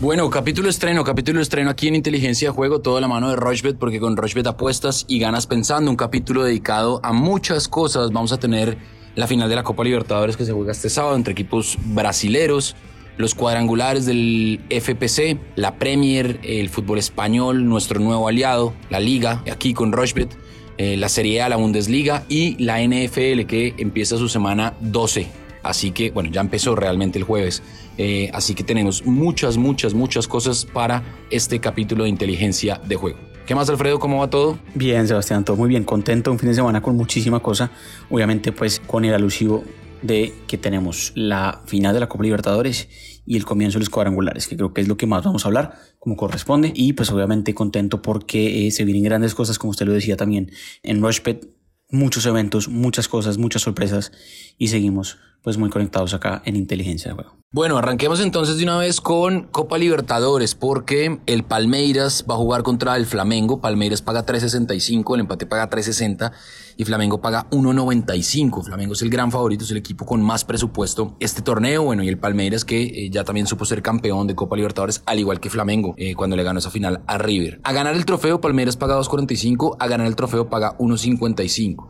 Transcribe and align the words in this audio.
Bueno, 0.00 0.30
capítulo 0.30 0.70
estreno, 0.70 1.04
capítulo 1.04 1.42
estreno 1.42 1.68
aquí 1.68 1.86
en 1.86 1.94
Inteligencia 1.94 2.48
de 2.48 2.54
Juego, 2.54 2.80
todo 2.80 2.98
la 3.02 3.06
mano 3.06 3.28
de 3.28 3.36
Rochbet, 3.36 3.76
porque 3.76 4.00
con 4.00 4.16
Rochbet 4.16 4.46
apuestas 4.46 5.04
y 5.08 5.18
ganas 5.18 5.46
pensando, 5.46 5.90
un 5.90 5.96
capítulo 5.98 6.42
dedicado 6.42 7.00
a 7.02 7.12
muchas 7.12 7.68
cosas. 7.68 8.10
Vamos 8.10 8.32
a 8.32 8.40
tener 8.40 8.78
la 9.14 9.26
final 9.26 9.50
de 9.50 9.56
la 9.56 9.62
Copa 9.62 9.84
Libertadores 9.84 10.38
que 10.38 10.46
se 10.46 10.52
juega 10.52 10.72
este 10.72 10.88
sábado 10.88 11.16
entre 11.16 11.32
equipos 11.32 11.76
brasileros, 11.84 12.76
los 13.18 13.34
cuadrangulares 13.34 14.06
del 14.06 14.62
FPC, 14.70 15.38
la 15.56 15.74
Premier, 15.74 16.40
el 16.44 16.70
fútbol 16.70 16.98
español, 16.98 17.68
nuestro 17.68 18.00
nuevo 18.00 18.26
aliado, 18.26 18.72
la 18.88 19.00
Liga, 19.00 19.44
aquí 19.52 19.74
con 19.74 19.92
Rochbet, 19.92 20.34
eh, 20.78 20.96
la 20.96 21.10
Serie 21.10 21.42
A, 21.42 21.50
la 21.50 21.56
Bundesliga 21.56 22.24
y 22.26 22.56
la 22.56 22.80
NFL 22.80 23.44
que 23.44 23.74
empieza 23.76 24.16
su 24.16 24.30
semana 24.30 24.72
12 24.80 25.49
Así 25.62 25.90
que, 25.90 26.10
bueno, 26.10 26.30
ya 26.30 26.40
empezó 26.40 26.74
realmente 26.74 27.18
el 27.18 27.24
jueves. 27.24 27.62
Eh, 27.98 28.30
así 28.32 28.54
que 28.54 28.64
tenemos 28.64 29.04
muchas, 29.04 29.56
muchas, 29.56 29.94
muchas 29.94 30.26
cosas 30.26 30.64
para 30.64 31.02
este 31.30 31.60
capítulo 31.60 32.04
de 32.04 32.10
inteligencia 32.10 32.80
de 32.86 32.96
juego. 32.96 33.18
¿Qué 33.46 33.54
más, 33.54 33.68
Alfredo? 33.68 33.98
¿Cómo 33.98 34.18
va 34.18 34.30
todo? 34.30 34.58
Bien, 34.74 35.08
Sebastián, 35.08 35.44
todo 35.44 35.56
muy 35.56 35.68
bien. 35.68 35.84
Contento, 35.84 36.30
un 36.30 36.38
fin 36.38 36.50
de 36.50 36.54
semana 36.54 36.80
con 36.80 36.96
muchísima 36.96 37.40
cosa. 37.40 37.70
Obviamente, 38.08 38.52
pues 38.52 38.80
con 38.80 39.04
el 39.04 39.12
alusivo 39.12 39.64
de 40.02 40.32
que 40.46 40.56
tenemos 40.56 41.12
la 41.14 41.62
final 41.66 41.92
de 41.92 42.00
la 42.00 42.08
Copa 42.08 42.24
Libertadores 42.24 42.88
y 43.26 43.36
el 43.36 43.44
comienzo 43.44 43.78
de 43.78 43.80
los 43.80 43.90
cuadrangulares, 43.90 44.48
que 44.48 44.56
creo 44.56 44.72
que 44.72 44.80
es 44.80 44.88
lo 44.88 44.96
que 44.96 45.06
más 45.06 45.24
vamos 45.24 45.44
a 45.44 45.48
hablar, 45.48 45.74
como 45.98 46.16
corresponde. 46.16 46.72
Y 46.74 46.92
pues 46.94 47.10
obviamente 47.10 47.54
contento 47.54 48.02
porque 48.02 48.66
eh, 48.66 48.70
se 48.70 48.84
vienen 48.84 49.04
grandes 49.04 49.34
cosas, 49.34 49.58
como 49.58 49.72
usted 49.72 49.86
lo 49.86 49.92
decía 49.92 50.16
también, 50.16 50.52
en 50.82 51.02
Rushpet, 51.02 51.48
muchos 51.90 52.26
eventos, 52.26 52.68
muchas 52.68 53.08
cosas, 53.08 53.36
muchas 53.38 53.62
sorpresas 53.62 54.12
y 54.58 54.68
seguimos 54.68 55.18
pues 55.42 55.58
muy 55.58 55.70
conectados 55.70 56.14
acá 56.14 56.42
en 56.44 56.56
Inteligencia 56.56 57.10
de 57.10 57.14
Juego. 57.14 57.40
Bueno, 57.52 57.78
arranquemos 57.78 58.20
entonces 58.20 58.58
de 58.58 58.62
una 58.62 58.78
vez 58.78 59.00
con 59.00 59.48
Copa 59.48 59.76
Libertadores, 59.76 60.54
porque 60.54 61.18
el 61.26 61.42
Palmeiras 61.42 62.24
va 62.30 62.34
a 62.34 62.36
jugar 62.36 62.62
contra 62.62 62.96
el 62.96 63.06
Flamengo. 63.06 63.60
Palmeiras 63.60 64.02
paga 64.02 64.24
3.65, 64.24 65.14
el 65.14 65.20
empate 65.22 65.46
paga 65.46 65.68
3.60 65.68 66.30
y 66.76 66.84
Flamengo 66.84 67.20
paga 67.20 67.50
1.95. 67.50 68.62
Flamengo 68.62 68.92
es 68.92 69.02
el 69.02 69.10
gran 69.10 69.32
favorito, 69.32 69.64
es 69.64 69.70
el 69.72 69.78
equipo 69.78 70.06
con 70.06 70.22
más 70.22 70.44
presupuesto 70.44 71.16
este 71.18 71.42
torneo. 71.42 71.82
Bueno, 71.82 72.04
y 72.04 72.08
el 72.08 72.18
Palmeiras 72.18 72.64
que 72.64 72.82
eh, 72.82 73.10
ya 73.10 73.24
también 73.24 73.48
supo 73.48 73.64
ser 73.64 73.82
campeón 73.82 74.28
de 74.28 74.36
Copa 74.36 74.54
Libertadores, 74.54 75.02
al 75.06 75.18
igual 75.18 75.40
que 75.40 75.50
Flamengo, 75.50 75.96
eh, 75.96 76.14
cuando 76.14 76.36
le 76.36 76.44
ganó 76.44 76.60
esa 76.60 76.70
final 76.70 77.02
a 77.08 77.18
River. 77.18 77.60
A 77.64 77.72
ganar 77.72 77.96
el 77.96 78.04
trofeo, 78.04 78.40
Palmeiras 78.40 78.76
paga 78.76 78.96
2.45, 78.96 79.76
a 79.80 79.88
ganar 79.88 80.06
el 80.06 80.14
trofeo 80.14 80.48
paga 80.48 80.78
1.55. 80.78 81.88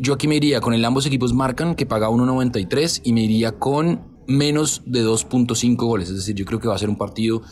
Yo 0.00 0.14
aquí 0.14 0.28
me 0.28 0.36
iría 0.36 0.60
con 0.60 0.74
el 0.74 0.84
ambos 0.84 1.06
equipos 1.06 1.34
marcan, 1.34 1.74
que 1.74 1.84
paga 1.84 2.08
1.93, 2.08 3.00
y 3.02 3.12
me 3.12 3.22
iría 3.22 3.58
con 3.58 4.02
menos 4.28 4.82
de 4.86 5.04
2.5 5.04 5.74
goles. 5.74 6.08
Es 6.08 6.14
decir, 6.14 6.36
yo 6.36 6.44
creo 6.44 6.60
que 6.60 6.68
va 6.68 6.76
a 6.76 6.78
ser 6.78 6.88
un 6.88 6.96
partido 6.96 7.42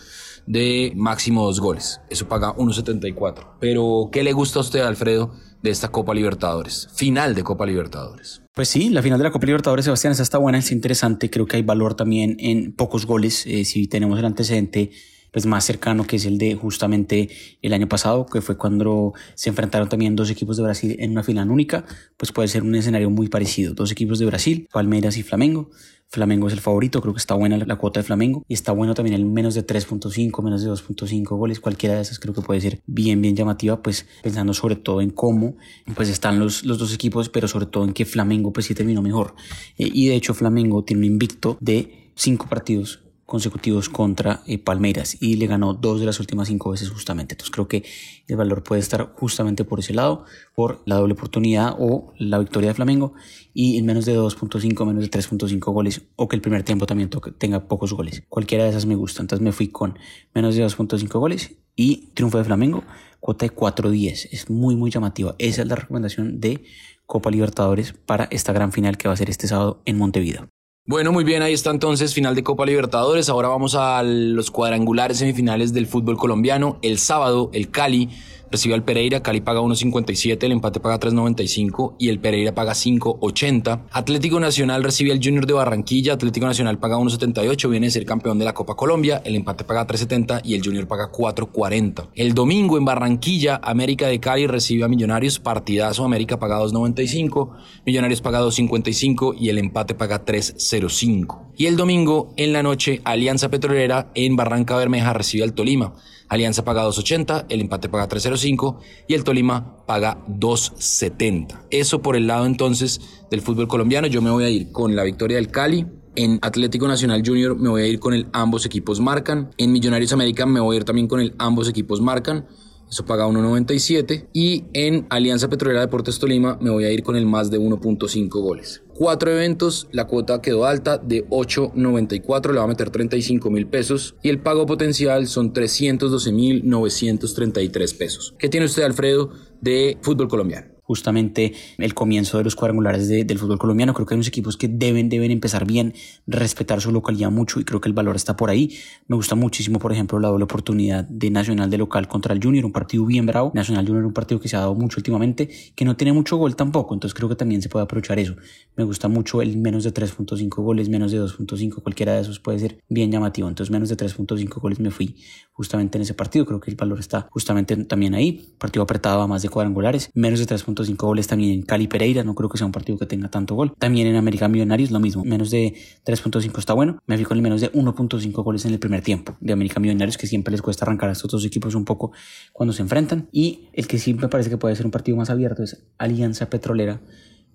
de 0.47 0.93
máximo 0.95 1.45
dos 1.45 1.59
goles. 1.59 2.01
Eso 2.09 2.29
paga 2.29 2.55
1.74. 2.55 3.57
Pero, 3.59 4.11
¿qué 4.13 4.23
le 4.23 4.33
gusta 4.33 4.61
a 4.61 4.63
usted, 4.63 4.81
Alfredo, 4.83 5.33
de 5.61 5.71
esta 5.71 5.89
Copa 5.89 6.15
Libertadores? 6.15 6.89
Final 6.95 7.35
de 7.35 7.43
Copa 7.43 7.67
Libertadores. 7.67 8.43
Pues 8.55 8.69
sí, 8.69 8.91
la 8.91 9.03
final 9.03 9.19
de 9.19 9.25
la 9.25 9.33
Copa 9.33 9.47
Libertadores, 9.47 9.85
Sebastián, 9.85 10.13
esa 10.13 10.23
está 10.23 10.39
buena, 10.39 10.59
es 10.59 10.71
interesante. 10.71 11.29
Creo 11.31 11.47
que 11.47 11.57
hay 11.57 11.63
valor 11.63 11.95
también 11.95 12.37
en 12.39 12.73
pocos 12.73 13.07
goles. 13.07 13.45
Eh, 13.47 13.65
si 13.65 13.89
tenemos 13.89 14.21
el 14.21 14.25
antecedente 14.25 14.93
pues 15.37 15.45
más 15.45 15.67
cercano 15.67 16.07
que 16.07 16.17
es 16.17 16.25
el 16.25 16.39
de 16.39 16.55
justamente 16.55 17.29
el 17.61 17.75
año 17.75 17.87
pasado, 17.91 18.25
que 18.25 18.41
fue 18.41 18.57
cuando 18.57 19.13
se 19.35 19.51
enfrentaron 19.51 19.87
también 19.87 20.17
dos 20.17 20.31
equipos 20.31 20.57
de 20.57 20.63
Brasil 20.63 20.97
en 20.99 21.11
una 21.11 21.23
final 21.23 21.51
única, 21.51 21.85
pues 22.17 22.33
puede 22.33 22.49
ser 22.49 22.63
un 22.63 22.75
escenario 22.75 23.11
muy 23.11 23.29
parecido. 23.29 23.75
Dos 23.75 23.93
equipos 23.93 24.19
de 24.19 24.25
Brasil, 24.25 24.67
Palmeiras 24.73 25.19
y 25.19 25.23
Flamengo. 25.23 25.69
Flamengo 26.09 26.47
es 26.47 26.55
el 26.55 26.61
favorito, 26.61 27.03
creo 27.03 27.13
que 27.13 27.19
está 27.19 27.35
buena 27.35 27.59
la, 27.59 27.77
cuota 27.77 28.01
de 28.01 28.05
Flamengo 28.05 28.47
y 28.49 28.55
está 28.55 28.73
bueno 28.73 28.95
también 28.95 29.15
el 29.15 29.27
menos 29.27 29.55
de 29.55 29.67
3.5, 29.67 30.43
menos 30.43 30.63
de 30.63 30.71
2.5 30.71 31.37
goles, 31.37 31.61
cualquiera 31.61 31.97
de 31.97 32.01
esas 32.01 32.19
creo 32.19 32.33
que 32.33 32.41
puede 32.41 32.63
ser 32.63 32.81
bien, 32.87 33.21
bien 33.21 33.37
llamativa, 33.37 33.83
pues 33.83 34.07
pensando 34.23 34.55
sobre 34.55 34.77
todo 34.77 35.03
en 35.03 35.11
cómo 35.11 35.57
pues 35.95 36.09
están 36.09 36.39
los, 36.39 36.65
los 36.65 36.79
dos 36.79 36.95
equipos, 36.95 37.29
pero 37.29 37.47
sobre 37.47 37.67
todo 37.67 37.85
en 37.85 37.93
que 37.93 38.07
Flamengo 38.07 38.55
pues 38.55 38.65
sí 38.65 38.75
terminó 38.75 39.03
mejor. 39.03 39.35
Eh, 39.77 39.91
y 39.93 40.09
de 40.09 40.15
hecho 40.15 40.33
Flamengo 40.33 40.83
tiene 40.83 41.01
un 41.01 41.13
invicto 41.13 41.59
de 41.61 42.11
cinco 42.15 42.47
partidos 42.49 43.01
consecutivos 43.27 43.89
contra 43.89 44.43
eh, 44.47 44.57
Palmeiras 44.59 45.17
y 45.21 45.35
le 45.35 45.49
ganó 45.49 45.75
dos 45.75 45.99
de 45.99 46.07
las 46.07 46.21
últimas 46.21 46.49
cinco 46.49 46.71
veces 46.71 46.89
justamente. 46.91 47.35
Entonces 47.35 47.53
creo 47.53 47.67
que 47.67 47.85
el 48.29 48.37
valor 48.37 48.63
puede 48.63 48.81
estar 48.81 49.13
justamente 49.15 49.65
por 49.65 49.81
ese 49.81 49.93
lado, 49.93 50.25
por 50.55 50.81
la 50.87 50.97
doble 50.97 51.15
oportunidad 51.15 51.75
o 51.79 52.13
la 52.19 52.39
victoria 52.39 52.71
de 52.71 52.75
Flamengo 52.75 53.15
y 53.53 53.79
en 53.79 53.87
menos 53.87 54.07
de 54.07 54.17
2.5, 54.17 54.87
menos 54.87 55.03
de 55.03 55.11
3.5 55.11 55.73
goles 55.73 56.03
o 56.15 56.29
que 56.29 56.37
el 56.37 56.43
primer 56.43 56.63
tiempo 56.63 56.87
también 56.87 57.11
tenga 57.39 57.67
pocos 57.67 57.93
goles. 57.93 58.23
Cualquiera 58.29 58.65
de 58.65 58.71
esas 58.71 58.87
me 58.87 58.95
gusta. 58.95 59.23
Entonces 59.23 59.43
me 59.43 59.53
fui 59.53 59.69
con 59.69 59.99
menos 60.33 60.55
de 60.55 60.65
2.5 60.65 61.19
goles 61.19 61.57
y 61.75 62.09
triunfo 62.15 62.39
de 62.39 62.45
Flamengo, 62.45 62.85
cuota 63.19 63.45
de 63.45 63.55
4.10. 63.55 64.29
Es 64.31 64.51
muy, 64.51 64.77
muy 64.77 64.91
llamativa. 64.91 65.35
Esa 65.39 65.63
es 65.63 65.69
la 65.69 65.75
recomendación 65.75 66.41
de 66.41 66.63
Copa 67.07 67.31
Libertadores 67.31 67.93
para 67.93 68.25
esta 68.31 68.53
gran 68.53 68.73
final 68.73 68.97
que 68.97 69.09
va 69.09 69.15
a 69.15 69.17
ser 69.17 69.31
este 69.31 69.49
sábado 69.49 69.83
en 69.85 69.99
Montevideo. 69.99 70.49
Bueno, 70.89 71.11
muy 71.11 71.25
bien, 71.25 71.43
ahí 71.43 71.53
está 71.53 71.71
entonces 71.71 72.15
final 72.15 72.37
de 72.37 72.45
Copa 72.45 72.65
Libertadores. 72.65 73.29
Ahora 73.29 73.49
vamos 73.49 73.75
a 73.75 74.05
los 74.05 74.53
cuadrangulares 74.53 75.19
semifinales 75.19 75.73
del 75.73 75.89
fútbol 75.89 76.17
colombiano. 76.17 76.79
El 76.81 76.99
sábado, 76.99 77.51
el 77.53 77.73
Cali 77.73 78.09
recibe 78.51 78.75
al 78.75 78.85
Pereira, 78.85 79.23
Cali 79.23 79.41
paga 79.41 79.61
1.57, 79.61 80.43
el 80.45 80.53
empate 80.53 80.81
paga 80.81 81.01
3.95 81.01 81.97
y 81.99 82.09
el 82.09 82.19
Pereira 82.19 82.55
paga 82.55 82.73
5.80. 82.73 83.87
Atlético 83.91 84.41
Nacional 84.41 84.83
recibe 84.85 85.13
al 85.13 85.21
Junior 85.23 85.47
de 85.47 85.53
Barranquilla, 85.53 86.15
Atlético 86.15 86.47
Nacional 86.47 86.79
paga 86.79 86.97
1.78, 86.97 87.69
viene 87.69 87.87
a 87.87 87.91
ser 87.91 88.05
campeón 88.05 88.39
de 88.39 88.45
la 88.45 88.55
Copa 88.55 88.75
Colombia, 88.75 89.23
el 89.25 89.35
empate 89.35 89.65
paga 89.65 89.87
3.70 89.87 90.41
y 90.45 90.55
el 90.55 90.65
Junior 90.65 90.87
paga 90.87 91.11
4.40. 91.11 92.09
El 92.15 92.35
domingo 92.35 92.79
en 92.79 92.85
Barranquilla, 92.85 93.61
América 93.63 94.09
de 94.09 94.21
Cali 94.21 94.47
recibe 94.47 94.85
a 94.85 94.89
Millonarios, 94.89 95.39
partidazo, 95.39 96.05
América 96.05 96.39
paga 96.39 96.61
2.95, 96.61 97.51
Millonarios 97.85 98.21
paga 98.21 98.41
2.55 98.41 99.37
y 99.39 99.49
el 99.49 99.59
empate 99.59 99.95
paga 99.95 100.25
3.05. 100.25 101.46
Y 101.59 101.67
el 101.67 101.77
domingo 101.77 102.35
en 102.37 102.53
la 102.53 102.63
noche, 102.63 103.01
Alianza 103.05 103.49
Petrolera 103.49 104.11
en 104.15 104.37
Barranca 104.37 104.77
Bermeja 104.77 105.15
recibe 105.15 105.43
al 105.43 105.55
Tolima. 105.55 105.95
Alianza 106.29 106.65
paga 106.65 106.85
2.80, 106.85 107.47
el 107.49 107.63
empate 107.63 107.89
paga 107.89 108.09
3.05 108.09 108.79
y 109.09 109.15
el 109.15 109.25
Tolima 109.25 109.87
paga 109.87 110.19
2.70. 110.29 111.61
Eso 111.71 112.03
por 112.03 112.15
el 112.17 112.27
lado 112.27 112.45
entonces 112.45 113.01
del 113.31 113.41
fútbol 113.41 113.69
colombiano. 113.69 114.07
Yo 114.07 114.21
me 114.21 114.31
voy 114.31 114.45
a 114.45 114.51
ir 114.51 114.71
con 114.71 114.95
la 114.95 115.03
victoria 115.03 115.37
del 115.37 115.49
Cali. 115.49 115.87
En 116.15 116.39
Atlético 116.43 116.89
Nacional 116.89 117.23
Junior 117.25 117.57
me 117.57 117.71
voy 117.71 117.83
a 117.83 117.87
ir 117.87 118.01
con 118.01 118.13
el 118.13 118.27
ambos 118.33 118.67
equipos 118.67 119.01
marcan. 119.01 119.51
En 119.57 119.73
Millonarios 119.73 120.13
América 120.13 120.45
me 120.45 120.61
voy 120.61 120.77
a 120.77 120.79
ir 120.79 120.85
también 120.85 121.09
con 121.09 121.21
el 121.21 121.35
ambos 121.39 121.71
equipos 121.71 122.03
marcan. 122.03 122.47
Eso 122.89 123.05
paga 123.05 123.27
1.97. 123.27 124.29
Y 124.33 124.65
en 124.73 125.07
Alianza 125.11 125.49
Petrolera 125.49 125.81
Deportes 125.81 126.19
Tolima 126.19 126.59
me 126.61 126.71
voy 126.71 126.85
a 126.85 126.93
ir 126.93 127.03
con 127.03 127.17
el 127.17 127.27
más 127.27 127.51
de 127.51 127.59
1.5 127.59 128.29
goles. 128.29 128.83
Cuatro 128.95 129.31
eventos, 129.31 129.89
la 129.93 130.07
cuota 130.07 130.41
quedó 130.41 130.65
alta 130.65 130.97
de 130.97 131.29
8.94, 131.29 132.53
le 132.53 132.59
va 132.59 132.65
a 132.65 132.69
meter 132.69 132.91
35 132.91 133.51
mil 133.51 133.67
pesos 133.67 134.15
y 134.23 134.31
el 134.31 134.39
pago 134.39 134.65
potencial 134.65 135.27
son 135.27 135.53
312 135.53 136.33
mil 136.33 136.63
933 136.69 137.95
pesos. 137.95 138.35
¿Qué 138.39 138.49
tiene 138.49 138.67
usted, 138.67 138.85
Alfredo, 138.85 139.31
de 139.61 139.99
fútbol 140.01 140.29
colombiano? 140.29 140.76
Justamente 140.87 141.53
el 141.79 141.95
comienzo 141.95 142.39
de 142.39 142.45
los 142.45 142.55
cuadrangulares 142.55 143.09
del 143.09 143.39
fútbol 143.39 143.59
colombiano. 143.59 143.93
Creo 143.93 144.07
que 144.07 144.15
hay 144.15 144.17
unos 144.17 144.29
equipos 144.29 144.57
que 144.57 144.69
deben, 144.69 145.09
deben 145.09 145.33
empezar 145.33 145.67
bien, 145.67 145.95
respetar 146.27 146.81
su 146.81 146.93
localidad 146.93 147.31
mucho 147.31 147.59
y 147.59 147.65
creo 147.65 147.81
que 147.81 147.89
el 147.89 147.93
valor 147.93 148.15
está 148.15 148.37
por 148.37 148.51
ahí. 148.51 148.79
Me 149.09 149.17
gusta 149.17 149.35
muchísimo, 149.35 149.81
por 149.81 149.93
ejemplo, 149.93 150.21
la 150.21 150.29
doble 150.29 150.45
oportunidad 150.45 151.05
de 151.05 151.31
Nacional 151.31 151.71
de 151.71 151.79
local 151.79 152.07
contra 152.07 152.33
el 152.33 152.43
Junior, 152.43 152.65
un 152.65 152.73
partido 152.73 153.05
bien 153.05 153.27
bravo. 153.27 153.51
Nacional 153.53 153.85
Junior 153.87 154.07
un 154.07 154.13
partido 154.13 154.41
que 154.41 154.49
se 154.49 154.57
ha 154.57 154.61
dado 154.61 154.75
mucho 154.75 155.01
últimamente, 155.01 155.51
que 155.75 155.85
no 155.85 155.97
tiene 155.97 156.13
mucho 156.13 156.37
gol 156.37 156.55
tampoco, 156.55 156.95
entonces 156.95 157.15
creo 157.15 157.29
que 157.29 157.37
también 157.37 157.63
se 157.63 157.69
puede 157.69 157.85
aprovechar 157.85 158.19
eso. 158.19 158.37
Me 158.77 158.85
gusta 158.85 159.09
mucho 159.09 159.43
el 159.43 159.57
menos 159.57 159.83
de 159.83 159.93
3.5 159.93 160.63
goles, 160.63 160.89
menos 160.89 161.11
de 161.11 161.21
2.5, 161.21 161.83
cualquiera 161.83 162.15
de 162.15 162.21
esos 162.21 162.39
puede 162.39 162.61
ser 162.61 162.79
bien 162.89 163.11
llamativo. 163.11 163.49
Entonces 163.49 163.73
menos 163.73 163.89
de 163.89 163.97
3.5 163.97 164.61
goles 164.61 164.79
me 164.79 164.91
fui 164.91 165.17
justamente 165.53 165.99
en 165.99 166.03
ese 166.03 166.15
partido. 166.15 166.47
Creo 166.47 166.61
que 166.61 166.71
el 166.71 166.77
valor 166.77 167.01
está 167.01 167.27
justamente 167.31 167.77
también 167.85 168.15
ahí. 168.15 168.55
Partido 168.59 168.83
apretado 168.83 169.21
a 169.21 169.27
más 169.27 169.43
de 169.43 169.49
cuadrangulares, 169.49 170.11
menos 170.15 170.39
de 170.39 170.47
3.5 170.47 170.76
cinco 170.85 171.07
goles 171.07 171.27
también 171.27 171.53
en 171.53 171.63
Cali 171.63 171.89
Pereira, 171.89 172.25
no 172.25 172.35
creo 172.35 172.49
que 172.49 172.59
sea 172.59 172.67
un 172.67 172.73
partido 172.73 172.99
que 172.99 173.07
tenga 173.07 173.29
tanto 173.29 173.55
gol. 173.55 173.73
También 173.79 174.07
en 174.07 174.17
América 174.17 174.49
Millonarios 174.49 174.91
lo 174.91 175.01
mismo, 175.01 175.25
menos 175.25 175.51
de 175.51 175.75
3.5 176.05 176.59
está 176.59 176.73
bueno. 176.75 176.99
Me 177.07 177.17
fui 177.17 177.25
con 177.25 177.37
el 177.37 177.43
menos 177.43 177.61
de 177.61 177.73
1.5 177.73 178.33
goles 178.43 178.65
en 178.65 178.73
el 178.73 178.79
primer 178.79 179.03
tiempo 179.03 179.37
de 179.41 179.53
América 179.53 179.81
Millonarios, 179.81 180.19
que 180.19 180.27
siempre 180.27 180.53
les 180.53 180.63
cuesta 180.63 180.85
arrancar 180.85 181.09
a 181.09 181.13
estos 181.13 181.31
dos 181.31 181.45
equipos 181.45 181.75
un 181.75 181.85
poco 181.85 182.13
cuando 182.53 182.73
se 182.73 182.83
enfrentan. 182.83 183.29
Y 183.33 183.69
el 183.73 183.87
que 183.87 183.99
sí 183.99 184.15
me 184.15 184.29
parece 184.29 184.51
que 184.51 184.59
puede 184.59 184.77
ser 184.77 184.87
un 184.87 184.93
partido 184.93 185.17
más 185.17 185.31
abierto 185.31 185.63
es 185.63 185.85
Alianza 185.99 186.51
Petrolera 186.51 187.01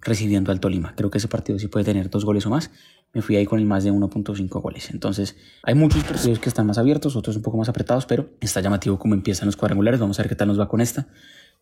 recibiendo 0.01 0.51
al 0.51 0.59
Tolima. 0.59 0.93
Creo 0.95 1.11
que 1.11 1.19
ese 1.19 1.27
partido 1.27 1.59
sí 1.59 1.67
puede 1.67 1.85
tener 1.85 2.09
dos 2.09 2.25
goles 2.25 2.45
o 2.45 2.49
más. 2.49 2.71
Me 3.13 3.21
fui 3.21 3.35
ahí 3.35 3.45
con 3.45 3.59
el 3.59 3.65
más 3.65 3.83
de 3.83 3.91
1.5 3.91 4.61
goles. 4.61 4.89
Entonces, 4.91 5.35
hay 5.63 5.75
muchos 5.75 6.03
partidos 6.03 6.39
que 6.39 6.49
están 6.49 6.65
más 6.65 6.77
abiertos, 6.77 7.15
otros 7.15 7.35
un 7.35 7.41
poco 7.41 7.57
más 7.57 7.69
apretados, 7.69 8.05
pero 8.05 8.29
está 8.39 8.61
llamativo 8.61 8.97
cómo 8.97 9.13
empiezan 9.13 9.45
los 9.45 9.55
cuadrangulares. 9.55 9.99
Vamos 9.99 10.19
a 10.19 10.23
ver 10.23 10.29
qué 10.29 10.35
tal 10.35 10.47
nos 10.47 10.59
va 10.59 10.67
con 10.67 10.81
esta 10.81 11.07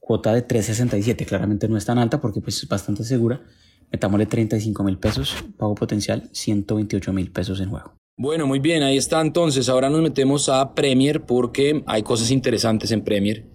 cuota 0.09 0.33
de 0.33 0.47
3.67. 0.47 1.23
Claramente 1.27 1.67
no 1.67 1.77
es 1.77 1.85
tan 1.85 2.00
alta 2.00 2.19
porque 2.19 2.41
pues, 2.41 2.63
es 2.63 2.67
bastante 2.67 3.03
segura. 3.03 3.44
Metámosle 3.91 4.25
35 4.25 4.83
mil 4.83 4.97
pesos, 4.97 5.35
pago 5.56 5.75
potencial 5.75 6.29
128 6.31 7.13
mil 7.13 7.31
pesos 7.31 7.59
en 7.59 7.69
juego. 7.69 7.94
Bueno, 8.17 8.47
muy 8.47 8.57
bien, 8.57 8.81
ahí 8.81 8.97
está 8.97 9.21
entonces. 9.21 9.69
Ahora 9.69 9.88
nos 9.88 10.01
metemos 10.01 10.50
a 10.50 10.73
Premier 10.73 11.21
porque 11.27 11.83
hay 11.85 12.01
cosas 12.01 12.31
interesantes 12.31 12.89
en 12.89 13.03
Premier. 13.03 13.45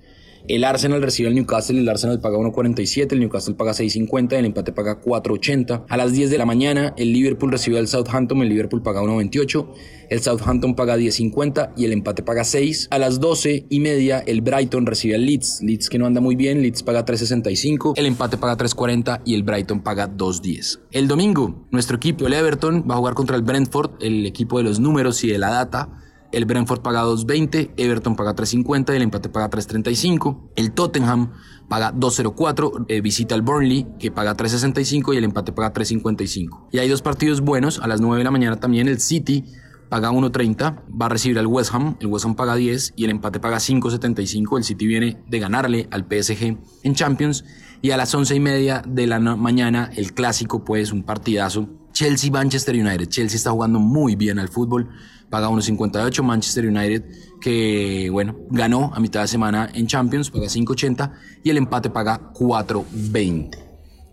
El 0.46 0.62
Arsenal 0.64 1.00
recibe 1.00 1.30
al 1.30 1.34
Newcastle, 1.34 1.80
el 1.80 1.88
Arsenal 1.88 2.20
paga 2.20 2.36
1.47, 2.36 3.12
el 3.12 3.20
Newcastle 3.20 3.54
paga 3.54 3.72
6.50, 3.72 4.34
el 4.34 4.44
empate 4.44 4.72
paga 4.72 5.00
4.80. 5.00 5.86
A 5.88 5.96
las 5.96 6.12
10 6.12 6.30
de 6.30 6.36
la 6.36 6.44
mañana, 6.44 6.92
el 6.98 7.14
Liverpool 7.14 7.50
recibe 7.50 7.78
al 7.78 7.88
Southampton, 7.88 8.42
el 8.42 8.50
Liverpool 8.50 8.82
paga 8.82 9.00
1.28, 9.00 9.66
el 10.10 10.20
Southampton 10.20 10.74
paga 10.74 10.98
10.50 10.98 11.72
y 11.78 11.86
el 11.86 11.92
empate 11.92 12.22
paga 12.22 12.44
6. 12.44 12.88
A 12.90 12.98
las 12.98 13.20
12 13.20 13.64
y 13.70 13.80
media, 13.80 14.18
el 14.18 14.42
Brighton 14.42 14.84
recibe 14.84 15.14
al 15.14 15.24
Leeds, 15.24 15.62
Leeds 15.62 15.88
que 15.88 15.98
no 15.98 16.04
anda 16.04 16.20
muy 16.20 16.36
bien, 16.36 16.60
Leeds 16.60 16.82
paga 16.82 17.06
3.65, 17.06 17.94
el 17.96 18.04
empate 18.04 18.36
paga 18.36 18.58
3.40 18.58 19.22
y 19.24 19.34
el 19.36 19.44
Brighton 19.44 19.82
paga 19.82 20.10
2.10. 20.14 20.80
El 20.90 21.08
domingo, 21.08 21.66
nuestro 21.70 21.96
equipo, 21.96 22.26
el 22.26 22.34
Everton, 22.34 22.84
va 22.88 22.96
a 22.96 22.98
jugar 22.98 23.14
contra 23.14 23.36
el 23.36 23.42
Brentford, 23.42 23.92
el 24.02 24.26
equipo 24.26 24.58
de 24.58 24.64
los 24.64 24.78
números 24.78 25.24
y 25.24 25.28
de 25.28 25.38
la 25.38 25.48
data. 25.48 25.88
El 26.34 26.46
Brentford 26.46 26.82
paga 26.82 27.04
2.20, 27.04 27.72
Everton 27.76 28.16
paga 28.16 28.34
3.50 28.34 28.92
y 28.92 28.96
el 28.96 29.02
empate 29.02 29.28
paga 29.28 29.50
3.35. 29.50 30.50
El 30.56 30.72
Tottenham 30.72 31.32
paga 31.68 31.92
2.04, 31.92 32.86
eh, 32.88 33.00
visita 33.00 33.34
al 33.34 33.42
Burnley 33.42 33.86
que 33.98 34.10
paga 34.10 34.36
3.65 34.36 35.14
y 35.14 35.18
el 35.18 35.24
empate 35.24 35.52
paga 35.52 35.72
3.55. 35.72 36.68
Y 36.72 36.78
hay 36.78 36.88
dos 36.88 37.02
partidos 37.02 37.40
buenos, 37.40 37.78
a 37.78 37.86
las 37.86 38.00
9 38.00 38.18
de 38.18 38.24
la 38.24 38.30
mañana 38.30 38.58
también 38.58 38.88
el 38.88 39.00
City 39.00 39.44
paga 39.88 40.10
1.30, 40.10 40.82
va 41.00 41.06
a 41.06 41.08
recibir 41.08 41.38
al 41.38 41.46
West 41.46 41.72
Ham, 41.72 41.96
el 42.00 42.08
West 42.08 42.24
Ham 42.24 42.34
paga 42.34 42.56
10 42.56 42.94
y 42.96 43.04
el 43.04 43.10
empate 43.10 43.38
paga 43.38 43.58
5.75, 43.58 44.58
el 44.58 44.64
City 44.64 44.86
viene 44.86 45.22
de 45.28 45.38
ganarle 45.38 45.88
al 45.90 46.02
PSG 46.02 46.58
en 46.82 46.94
Champions 46.94 47.44
y 47.80 47.92
a 47.92 47.96
las 47.96 48.14
11 48.14 48.34
y 48.34 48.40
media 48.40 48.82
de 48.86 49.06
la 49.06 49.20
mañana 49.20 49.90
el 49.94 50.14
clásico 50.14 50.64
pues 50.64 50.90
un 50.90 51.04
partidazo 51.04 51.68
Chelsea-Manchester 51.94 52.74
United, 52.74 53.08
Chelsea 53.08 53.36
está 53.36 53.50
jugando 53.52 53.78
muy 53.78 54.16
bien 54.16 54.38
al 54.38 54.48
fútbol, 54.48 54.90
paga 55.30 55.48
1.58. 55.48 56.22
Manchester 56.22 56.66
United, 56.66 57.04
que 57.40 58.08
bueno, 58.10 58.36
ganó 58.50 58.92
a 58.94 59.00
mitad 59.00 59.22
de 59.22 59.28
semana 59.28 59.70
en 59.72 59.86
Champions, 59.86 60.30
paga 60.30 60.46
5.80 60.46 61.12
y 61.42 61.50
el 61.50 61.56
empate 61.56 61.90
paga 61.90 62.32
4.20. 62.34 63.56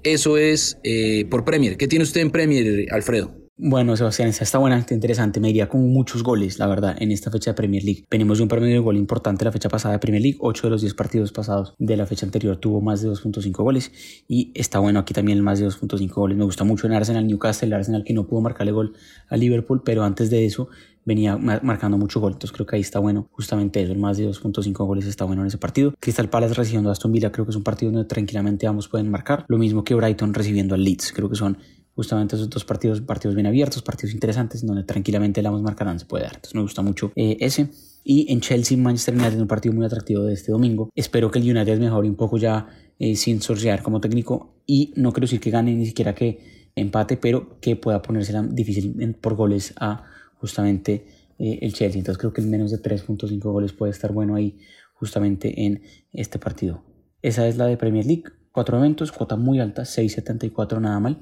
Eso 0.03 0.37
es 0.37 0.77
eh, 0.83 1.25
por 1.29 1.43
Premier. 1.43 1.75
¿Qué 1.75 1.87
tiene 1.87 2.03
usted 2.03 2.21
en 2.21 2.31
Premier, 2.31 2.87
Alfredo? 2.91 3.40
Bueno, 3.63 3.95
Sebastián, 3.95 4.29
está 4.29 4.57
buena, 4.57 4.79
está 4.79 4.95
interesante. 4.95 5.39
Me 5.39 5.51
iría 5.51 5.69
con 5.69 5.87
muchos 5.93 6.23
goles, 6.23 6.57
la 6.57 6.65
verdad, 6.65 6.95
en 6.97 7.11
esta 7.11 7.29
fecha 7.29 7.51
de 7.51 7.53
Premier 7.53 7.83
League. 7.83 8.05
Venimos 8.09 8.39
de 8.39 8.41
un 8.41 8.49
promedio 8.49 8.73
de 8.73 8.79
gol 8.79 8.97
importante 8.97 9.45
la 9.45 9.51
fecha 9.51 9.69
pasada 9.69 9.93
de 9.93 9.99
Premier 9.99 10.19
League. 10.19 10.37
8 10.39 10.65
de 10.65 10.71
los 10.71 10.81
10 10.81 10.95
partidos 10.95 11.31
pasados 11.31 11.75
de 11.77 11.95
la 11.95 12.07
fecha 12.07 12.25
anterior 12.25 12.57
tuvo 12.57 12.81
más 12.81 13.03
de 13.03 13.09
2.5 13.09 13.51
goles. 13.61 13.91
Y 14.27 14.51
está 14.55 14.79
bueno 14.79 14.97
aquí 14.97 15.13
también 15.13 15.37
el 15.37 15.43
más 15.43 15.59
de 15.59 15.67
2.5 15.67 16.09
goles. 16.11 16.35
Me 16.39 16.43
gusta 16.43 16.63
mucho 16.63 16.87
en 16.87 16.93
Arsenal, 16.93 17.27
Newcastle, 17.27 17.67
el 17.67 17.73
Arsenal 17.73 18.03
que 18.03 18.13
no 18.15 18.25
pudo 18.25 18.41
marcarle 18.41 18.71
gol 18.71 18.93
a 19.29 19.37
Liverpool, 19.37 19.83
pero 19.85 20.03
antes 20.03 20.31
de 20.31 20.43
eso 20.43 20.67
venía 21.05 21.37
marcando 21.37 21.99
mucho 21.99 22.19
gol. 22.19 22.31
Entonces 22.33 22.53
creo 22.53 22.65
que 22.65 22.77
ahí 22.77 22.81
está 22.81 22.97
bueno 22.97 23.27
justamente 23.31 23.79
eso. 23.83 23.91
El 23.91 23.99
más 23.99 24.17
de 24.17 24.27
2.5 24.27 24.73
goles 24.87 25.05
está 25.05 25.25
bueno 25.25 25.43
en 25.43 25.47
ese 25.49 25.59
partido. 25.59 25.93
Crystal 25.99 26.31
Palace 26.31 26.55
recibiendo 26.55 26.89
a 26.89 26.93
Aston 26.93 27.11
Villa 27.11 27.31
creo 27.31 27.45
que 27.45 27.51
es 27.51 27.57
un 27.57 27.63
partido 27.63 27.91
donde 27.91 28.07
tranquilamente 28.07 28.65
ambos 28.65 28.87
pueden 28.87 29.11
marcar. 29.11 29.45
Lo 29.47 29.59
mismo 29.59 29.83
que 29.83 29.93
Brighton 29.93 30.33
recibiendo 30.33 30.73
al 30.73 30.83
Leeds. 30.83 31.13
Creo 31.13 31.29
que 31.29 31.35
son 31.35 31.59
justamente 31.95 32.35
esos 32.35 32.49
dos 32.49 32.63
partidos, 32.65 33.01
partidos 33.01 33.35
bien 33.35 33.47
abiertos, 33.47 33.81
partidos 33.81 34.13
interesantes, 34.13 34.65
donde 34.65 34.83
tranquilamente 34.83 35.41
la 35.41 35.51
marcarán 35.51 35.99
se 35.99 36.05
puede 36.05 36.23
dar. 36.23 36.35
Entonces 36.35 36.55
me 36.55 36.61
gusta 36.61 36.81
mucho 36.81 37.11
eh, 37.15 37.38
ese. 37.39 37.69
Y 38.03 38.31
en 38.31 38.41
Chelsea, 38.41 38.77
Manchester 38.77 39.15
United, 39.15 39.39
un 39.39 39.47
partido 39.47 39.75
muy 39.75 39.85
atractivo 39.85 40.23
de 40.23 40.33
este 40.33 40.51
domingo. 40.51 40.89
Espero 40.95 41.29
que 41.29 41.39
el 41.39 41.49
United 41.49 41.79
mejore 41.79 42.09
un 42.09 42.15
poco 42.15 42.38
ya 42.38 42.67
eh, 42.97 43.15
sin 43.15 43.41
sortear 43.41 43.83
como 43.83 44.01
técnico. 44.01 44.55
Y 44.65 44.93
no 44.95 45.11
quiero 45.11 45.25
decir 45.25 45.39
que 45.39 45.51
gane 45.51 45.75
ni 45.75 45.85
siquiera 45.85 46.15
que 46.15 46.69
empate, 46.75 47.17
pero 47.17 47.59
que 47.59 47.75
pueda 47.75 48.01
ponerse 48.01 48.33
difícil 48.49 49.15
por 49.19 49.35
goles 49.35 49.73
a 49.77 50.05
justamente 50.35 51.05
eh, 51.38 51.59
el 51.61 51.73
Chelsea. 51.73 51.99
Entonces 51.99 52.17
creo 52.17 52.33
que 52.33 52.41
el 52.41 52.47
menos 52.47 52.71
de 52.71 52.81
3.5 52.81 53.39
goles 53.41 53.73
puede 53.73 53.91
estar 53.91 54.11
bueno 54.11 54.35
ahí 54.35 54.57
justamente 54.93 55.65
en 55.65 55.81
este 56.13 56.39
partido. 56.39 56.83
Esa 57.21 57.47
es 57.47 57.57
la 57.57 57.65
de 57.65 57.77
Premier 57.77 58.05
League. 58.05 58.23
Cuatro 58.51 58.77
eventos, 58.77 59.11
cuota 59.11 59.35
muy 59.35 59.59
alta, 59.59 59.83
6.74 59.83 60.81
nada 60.81 60.99
mal. 60.99 61.19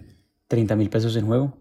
30 0.50 0.76
mil 0.76 0.90
pesos 0.90 1.16
en 1.16 1.26
juego, 1.26 1.54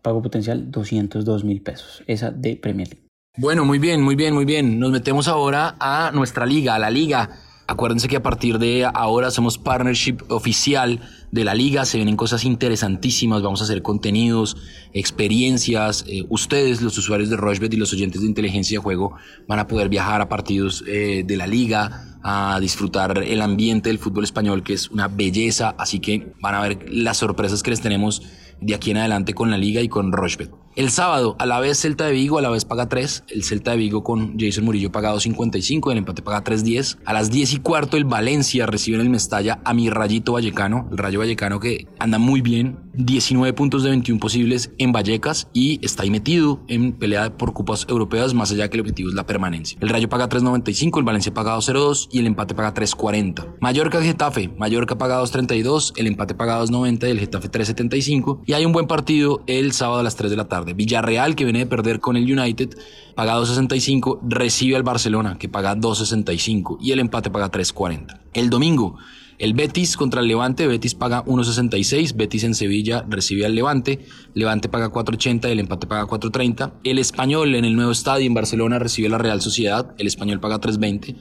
pago 0.00 0.22
potencial 0.22 0.70
202 0.70 1.44
mil 1.44 1.60
pesos, 1.60 2.02
esa 2.06 2.30
de 2.30 2.56
Premier 2.56 2.88
League. 2.88 3.06
Bueno, 3.36 3.66
muy 3.66 3.78
bien, 3.78 4.00
muy 4.00 4.14
bien, 4.14 4.32
muy 4.32 4.46
bien. 4.46 4.80
Nos 4.80 4.90
metemos 4.90 5.28
ahora 5.28 5.76
a 5.78 6.10
nuestra 6.14 6.46
liga, 6.46 6.74
a 6.74 6.78
la 6.78 6.90
liga. 6.90 7.28
Acuérdense 7.68 8.06
que 8.06 8.16
a 8.16 8.22
partir 8.22 8.60
de 8.60 8.84
ahora 8.84 9.32
somos 9.32 9.58
partnership 9.58 10.18
oficial 10.28 11.00
de 11.32 11.42
la 11.42 11.52
liga, 11.52 11.84
se 11.84 11.98
vienen 11.98 12.16
cosas 12.16 12.44
interesantísimas, 12.44 13.42
vamos 13.42 13.60
a 13.60 13.64
hacer 13.64 13.82
contenidos, 13.82 14.56
experiencias, 14.92 16.04
eh, 16.06 16.24
ustedes, 16.28 16.80
los 16.80 16.96
usuarios 16.96 17.28
de 17.28 17.36
Rochebet 17.36 17.74
y 17.74 17.76
los 17.76 17.92
oyentes 17.92 18.20
de 18.20 18.28
inteligencia 18.28 18.78
de 18.78 18.82
juego 18.84 19.16
van 19.48 19.58
a 19.58 19.66
poder 19.66 19.88
viajar 19.88 20.20
a 20.20 20.28
partidos 20.28 20.84
eh, 20.86 21.24
de 21.26 21.36
la 21.36 21.48
liga, 21.48 22.20
a 22.22 22.60
disfrutar 22.60 23.18
el 23.18 23.42
ambiente 23.42 23.88
del 23.88 23.98
fútbol 23.98 24.22
español 24.22 24.62
que 24.62 24.74
es 24.74 24.88
una 24.90 25.08
belleza, 25.08 25.74
así 25.76 25.98
que 25.98 26.32
van 26.40 26.54
a 26.54 26.60
ver 26.60 26.86
las 26.88 27.16
sorpresas 27.16 27.64
que 27.64 27.70
les 27.70 27.80
tenemos 27.80 28.22
de 28.60 28.76
aquí 28.76 28.92
en 28.92 28.98
adelante 28.98 29.34
con 29.34 29.50
la 29.50 29.58
liga 29.58 29.80
y 29.80 29.88
con 29.88 30.12
Rochebet. 30.12 30.65
El 30.76 30.90
sábado, 30.90 31.36
a 31.38 31.46
la 31.46 31.58
vez 31.58 31.80
Celta 31.80 32.04
de 32.04 32.12
Vigo, 32.12 32.36
a 32.36 32.42
la 32.42 32.50
vez 32.50 32.66
paga 32.66 32.86
3. 32.86 33.24
El 33.28 33.44
Celta 33.44 33.70
de 33.70 33.78
Vigo 33.78 34.04
con 34.04 34.38
Jason 34.38 34.62
Murillo 34.62 34.92
paga 34.92 35.14
2.55, 35.14 35.90
el 35.90 35.96
empate 35.96 36.20
paga 36.20 36.44
3.10. 36.44 36.98
A 37.06 37.14
las 37.14 37.30
10 37.30 37.54
y 37.54 37.56
cuarto, 37.60 37.96
el 37.96 38.04
Valencia 38.04 38.66
recibe 38.66 38.96
en 38.96 39.00
el 39.00 39.08
Mestalla 39.08 39.58
a 39.64 39.72
mi 39.72 39.88
Rayito 39.88 40.34
Vallecano, 40.34 40.86
el 40.92 40.98
Rayo 40.98 41.20
Vallecano 41.20 41.60
que 41.60 41.88
anda 41.98 42.18
muy 42.18 42.42
bien, 42.42 42.78
19 42.92 43.54
puntos 43.54 43.84
de 43.84 43.90
21 43.90 44.20
posibles 44.20 44.70
en 44.76 44.92
Vallecas 44.92 45.48
y 45.54 45.82
está 45.82 46.02
ahí 46.02 46.10
metido 46.10 46.60
en 46.68 46.92
pelea 46.92 47.38
por 47.38 47.54
cupas 47.54 47.86
europeas, 47.88 48.34
más 48.34 48.52
allá 48.52 48.68
que 48.68 48.76
el 48.76 48.82
objetivo 48.82 49.08
es 49.08 49.14
la 49.14 49.24
permanencia. 49.24 49.78
El 49.80 49.88
Rayo 49.88 50.10
paga 50.10 50.28
3.95, 50.28 50.98
el 50.98 51.04
Valencia 51.04 51.32
paga 51.32 51.56
2.02 51.56 52.08
y 52.12 52.18
el 52.18 52.26
empate 52.26 52.54
paga 52.54 52.74
3.40. 52.74 53.56
Mallorca 53.62 54.02
Getafe, 54.02 54.50
Mallorca 54.58 54.98
paga 54.98 55.22
2.32, 55.22 55.94
el 55.96 56.06
empate 56.06 56.34
paga 56.34 56.62
2.90 56.62 57.08
y 57.08 57.10
el 57.12 57.20
Getafe 57.20 57.50
3.75. 57.50 58.42
Y 58.44 58.52
hay 58.52 58.66
un 58.66 58.72
buen 58.72 58.86
partido 58.86 59.42
el 59.46 59.72
sábado 59.72 60.00
a 60.00 60.02
las 60.02 60.16
3 60.16 60.30
de 60.30 60.36
la 60.36 60.48
tarde 60.48 60.65
de 60.66 60.74
Villarreal, 60.74 61.34
que 61.34 61.44
viene 61.44 61.60
de 61.60 61.66
perder 61.66 62.00
con 62.00 62.16
el 62.16 62.30
United, 62.30 62.76
paga 63.14 63.38
2.65, 63.38 64.18
recibe 64.28 64.76
al 64.76 64.82
Barcelona, 64.82 65.38
que 65.38 65.48
paga 65.48 65.74
2.65 65.74 66.76
y 66.80 66.92
el 66.92 66.98
empate 66.98 67.30
paga 67.30 67.50
3.40. 67.50 68.18
El 68.34 68.50
domingo, 68.50 68.98
el 69.38 69.54
Betis 69.54 69.96
contra 69.96 70.20
el 70.20 70.28
Levante, 70.28 70.66
Betis 70.66 70.94
paga 70.94 71.24
1.66, 71.24 72.16
Betis 72.16 72.44
en 72.44 72.54
Sevilla 72.54 73.04
recibe 73.08 73.44
al 73.44 73.54
Levante, 73.54 74.06
Levante 74.34 74.68
paga 74.68 74.90
4.80 74.90 75.48
y 75.48 75.52
el 75.52 75.60
empate 75.60 75.86
paga 75.86 76.04
4.30. 76.06 76.72
El 76.84 76.98
Español 76.98 77.54
en 77.54 77.64
el 77.64 77.76
nuevo 77.76 77.92
estadio 77.92 78.26
en 78.26 78.34
Barcelona 78.34 78.78
recibe 78.78 79.08
a 79.08 79.10
la 79.10 79.18
Real 79.18 79.40
Sociedad, 79.40 79.94
el 79.98 80.06
Español 80.06 80.40
paga 80.40 80.60
3.20. 80.60 81.16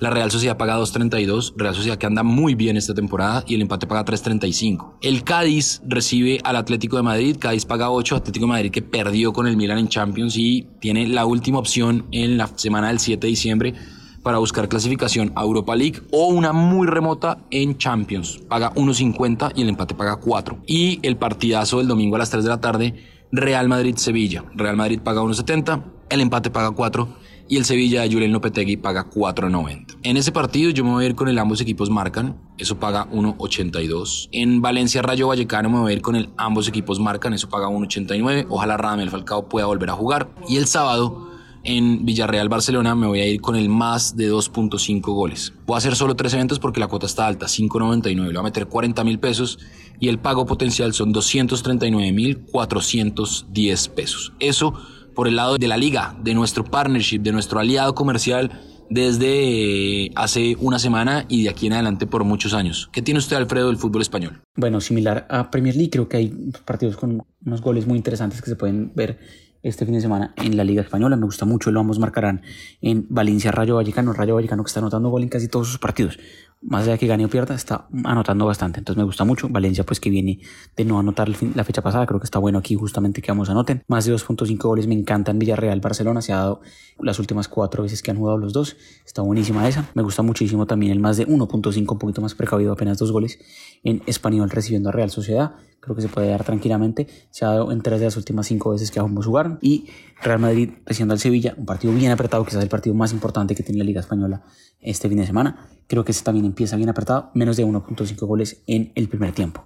La 0.00 0.08
Real 0.08 0.30
Sociedad 0.30 0.56
paga 0.56 0.78
2.32, 0.78 1.52
Real 1.56 1.74
Sociedad 1.74 1.98
que 1.98 2.06
anda 2.06 2.22
muy 2.22 2.54
bien 2.54 2.78
esta 2.78 2.94
temporada 2.94 3.44
y 3.46 3.54
el 3.54 3.60
empate 3.60 3.86
paga 3.86 4.04
3.35. 4.04 4.94
El 5.02 5.22
Cádiz 5.24 5.82
recibe 5.86 6.40
al 6.42 6.56
Atlético 6.56 6.96
de 6.96 7.02
Madrid, 7.02 7.36
Cádiz 7.38 7.66
paga 7.66 7.90
8, 7.90 8.16
Atlético 8.16 8.46
de 8.46 8.50
Madrid 8.50 8.70
que 8.70 8.80
perdió 8.80 9.34
con 9.34 9.46
el 9.46 9.58
Milan 9.58 9.78
en 9.78 9.88
Champions 9.88 10.36
y 10.38 10.66
tiene 10.80 11.06
la 11.06 11.26
última 11.26 11.58
opción 11.58 12.06
en 12.12 12.38
la 12.38 12.46
semana 12.56 12.88
del 12.88 12.98
7 12.98 13.26
de 13.26 13.28
diciembre 13.28 13.74
para 14.22 14.38
buscar 14.38 14.68
clasificación 14.68 15.32
a 15.34 15.42
Europa 15.42 15.76
League 15.76 16.00
o 16.12 16.26
una 16.28 16.52
muy 16.52 16.86
remota 16.86 17.38
en 17.50 17.78
Champions. 17.78 18.38
Paga 18.48 18.72
1.50 18.74 19.52
y 19.56 19.62
el 19.62 19.68
empate 19.68 19.94
paga 19.94 20.16
4. 20.16 20.58
Y 20.66 20.98
el 21.02 21.16
partidazo 21.16 21.78
del 21.78 21.88
domingo 21.88 22.16
a 22.16 22.18
las 22.18 22.30
3 22.30 22.44
de 22.44 22.50
la 22.50 22.60
tarde, 22.60 22.94
Real 23.32 23.68
Madrid-Sevilla. 23.68 24.44
Real 24.54 24.76
Madrid 24.76 25.00
paga 25.00 25.22
1.70, 25.22 25.82
el 26.10 26.20
empate 26.20 26.50
paga 26.50 26.72
4 26.72 27.08
y 27.50 27.56
el 27.56 27.64
Sevilla 27.64 28.02
de 28.02 28.12
Julián 28.12 28.30
Lopetegui 28.30 28.76
paga 28.76 29.10
4.90. 29.10 29.98
En 30.04 30.16
ese 30.16 30.30
partido 30.30 30.70
yo 30.70 30.84
me 30.84 30.90
voy 30.90 31.04
a 31.04 31.08
ir 31.08 31.16
con 31.16 31.26
el 31.26 31.36
ambos 31.36 31.60
equipos 31.60 31.90
marcan, 31.90 32.36
eso 32.58 32.78
paga 32.78 33.10
1.82. 33.10 34.28
En 34.30 34.62
Valencia 34.62 35.02
Rayo 35.02 35.26
Vallecano 35.26 35.68
me 35.68 35.80
voy 35.80 35.90
a 35.92 35.96
ir 35.96 36.00
con 36.00 36.14
el 36.14 36.30
ambos 36.36 36.68
equipos 36.68 37.00
marcan, 37.00 37.34
eso 37.34 37.48
paga 37.48 37.66
1.89. 37.66 38.46
Ojalá 38.48 38.76
Radamel 38.76 39.10
Falcao 39.10 39.48
pueda 39.48 39.66
volver 39.66 39.90
a 39.90 39.94
jugar. 39.94 40.30
Y 40.48 40.58
el 40.58 40.66
sábado 40.66 41.29
en 41.64 42.04
Villarreal 42.04 42.48
Barcelona 42.48 42.94
me 42.94 43.06
voy 43.06 43.20
a 43.20 43.26
ir 43.26 43.40
con 43.40 43.56
el 43.56 43.68
más 43.68 44.16
de 44.16 44.32
2.5 44.32 45.00
goles. 45.12 45.52
Voy 45.66 45.74
a 45.74 45.78
hacer 45.78 45.96
solo 45.96 46.16
tres 46.16 46.34
eventos 46.34 46.58
porque 46.58 46.80
la 46.80 46.86
cuota 46.86 47.06
está 47.06 47.26
alta, 47.26 47.46
5.99. 47.46 48.14
Le 48.14 48.22
voy 48.22 48.36
a 48.36 48.42
meter 48.42 48.66
40 48.66 49.04
mil 49.04 49.18
pesos 49.18 49.58
y 49.98 50.08
el 50.08 50.18
pago 50.18 50.46
potencial 50.46 50.94
son 50.94 51.12
239 51.12 52.12
mil 52.12 52.38
410 52.50 53.88
pesos. 53.88 54.32
Eso 54.40 54.74
por 55.14 55.28
el 55.28 55.36
lado 55.36 55.58
de 55.58 55.68
la 55.68 55.76
liga, 55.76 56.16
de 56.22 56.34
nuestro 56.34 56.64
partnership, 56.64 57.18
de 57.18 57.32
nuestro 57.32 57.60
aliado 57.60 57.94
comercial 57.94 58.50
desde 58.90 60.06
eh, 60.06 60.10
hace 60.16 60.56
una 60.58 60.78
semana 60.78 61.24
y 61.28 61.44
de 61.44 61.50
aquí 61.50 61.68
en 61.68 61.74
adelante 61.74 62.06
por 62.06 62.24
muchos 62.24 62.52
años. 62.52 62.90
¿Qué 62.92 63.00
tiene 63.00 63.18
usted, 63.18 63.36
Alfredo, 63.36 63.68
del 63.68 63.76
fútbol 63.76 64.02
español? 64.02 64.42
Bueno, 64.56 64.80
similar 64.80 65.26
a 65.30 65.50
Premier 65.50 65.76
League, 65.76 65.90
creo 65.90 66.08
que 66.08 66.16
hay 66.16 66.28
partidos 66.64 66.96
con 66.96 67.22
unos 67.46 67.62
goles 67.62 67.86
muy 67.86 67.96
interesantes 67.96 68.42
que 68.42 68.50
se 68.50 68.56
pueden 68.56 68.92
ver 68.94 69.20
este 69.62 69.84
fin 69.84 69.94
de 69.94 70.00
semana 70.00 70.34
en 70.36 70.56
la 70.56 70.64
Liga 70.64 70.82
Española. 70.82 71.16
Me 71.16 71.24
gusta 71.24 71.44
mucho, 71.44 71.70
lo 71.70 71.80
vamos 71.80 71.98
marcarán 71.98 72.42
en 72.80 73.06
Valencia 73.08 73.50
Rayo 73.50 73.76
Vallecano. 73.76 74.12
Rayo 74.12 74.34
Vallecano 74.34 74.64
que 74.64 74.68
está 74.68 74.80
anotando 74.80 75.10
gol 75.10 75.22
en 75.22 75.28
casi 75.28 75.48
todos 75.48 75.68
sus 75.68 75.78
partidos. 75.78 76.18
Más 76.62 76.82
allá 76.82 76.92
de 76.92 76.98
que 76.98 77.06
gane 77.06 77.24
o 77.24 77.28
pierda, 77.28 77.54
está 77.54 77.86
anotando 78.04 78.44
bastante. 78.44 78.80
Entonces 78.80 78.98
me 78.98 79.04
gusta 79.04 79.24
mucho. 79.24 79.48
Valencia, 79.48 79.84
pues 79.84 79.98
que 79.98 80.10
viene 80.10 80.40
de 80.76 80.84
no 80.84 80.98
anotar 80.98 81.28
la 81.28 81.64
fecha 81.64 81.82
pasada, 81.82 82.06
creo 82.06 82.20
que 82.20 82.26
está 82.26 82.38
bueno 82.38 82.58
aquí 82.58 82.74
justamente 82.74 83.22
que 83.22 83.30
vamos 83.30 83.48
a 83.48 83.52
anoten. 83.52 83.82
Más 83.88 84.04
de 84.04 84.14
2.5 84.14 84.58
goles 84.58 84.86
me 84.86 84.94
encantan 84.94 85.38
Villarreal, 85.38 85.80
Barcelona. 85.80 86.20
Se 86.20 86.32
ha 86.32 86.36
dado 86.36 86.60
las 86.98 87.18
últimas 87.18 87.48
cuatro 87.48 87.82
veces 87.82 88.02
que 88.02 88.10
han 88.10 88.18
jugado 88.18 88.36
los 88.36 88.52
dos. 88.52 88.76
Está 89.06 89.22
buenísima 89.22 89.66
esa. 89.68 89.88
Me 89.94 90.02
gusta 90.02 90.22
muchísimo 90.22 90.66
también 90.66 90.92
el 90.92 91.00
más 91.00 91.16
de 91.16 91.26
1.5, 91.26 91.92
un 91.92 91.98
poquito 91.98 92.20
más 92.20 92.34
precavido, 92.34 92.72
apenas 92.72 92.98
dos 92.98 93.10
goles 93.10 93.38
en 93.82 94.02
español 94.06 94.50
recibiendo 94.50 94.90
a 94.90 94.92
Real 94.92 95.10
Sociedad. 95.10 95.54
Creo 95.80 95.96
que 95.96 96.02
se 96.02 96.08
puede 96.08 96.28
dar 96.28 96.44
tranquilamente. 96.44 97.06
Se 97.30 97.46
ha 97.46 97.48
dado 97.48 97.72
en 97.72 97.80
tres 97.80 98.00
de 98.00 98.04
las 98.04 98.16
últimas 98.18 98.46
cinco 98.46 98.70
veces 98.70 98.90
que 98.90 99.00
ambos 99.00 99.24
jugaron. 99.24 99.58
Y 99.62 99.86
Real 100.22 100.38
Madrid 100.38 100.70
recibiendo 100.84 101.14
al 101.14 101.20
Sevilla, 101.20 101.54
un 101.56 101.64
partido 101.64 101.94
bien 101.94 102.12
apretado, 102.12 102.44
quizás 102.44 102.62
el 102.62 102.68
partido 102.68 102.94
más 102.94 103.12
importante 103.12 103.54
que 103.54 103.62
tiene 103.62 103.78
la 103.78 103.84
Liga 103.84 104.00
Española 104.00 104.42
este 104.80 105.08
fin 105.08 105.18
de 105.18 105.26
semana. 105.26 105.68
Creo 105.86 106.04
que 106.04 106.12
ese 106.12 106.22
también 106.22 106.44
empieza 106.50 106.76
bien 106.76 106.88
apretado, 106.88 107.30
menos 107.34 107.56
de 107.56 107.64
1.5 107.64 108.26
goles 108.26 108.62
en 108.66 108.92
el 108.94 109.08
primer 109.08 109.32
tiempo. 109.32 109.64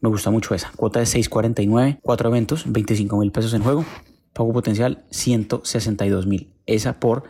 Me 0.00 0.08
gusta 0.08 0.30
mucho 0.30 0.54
esa. 0.54 0.70
Cuota 0.76 1.00
de 1.00 1.06
6.49, 1.06 1.98
cuatro 2.02 2.28
eventos, 2.28 2.64
25 2.66 3.16
mil 3.16 3.32
pesos 3.32 3.52
en 3.54 3.62
juego. 3.62 3.84
Pago 4.32 4.52
potencial 4.52 5.04
162 5.10 6.26
mil. 6.26 6.52
Esa 6.66 7.00
por 7.00 7.24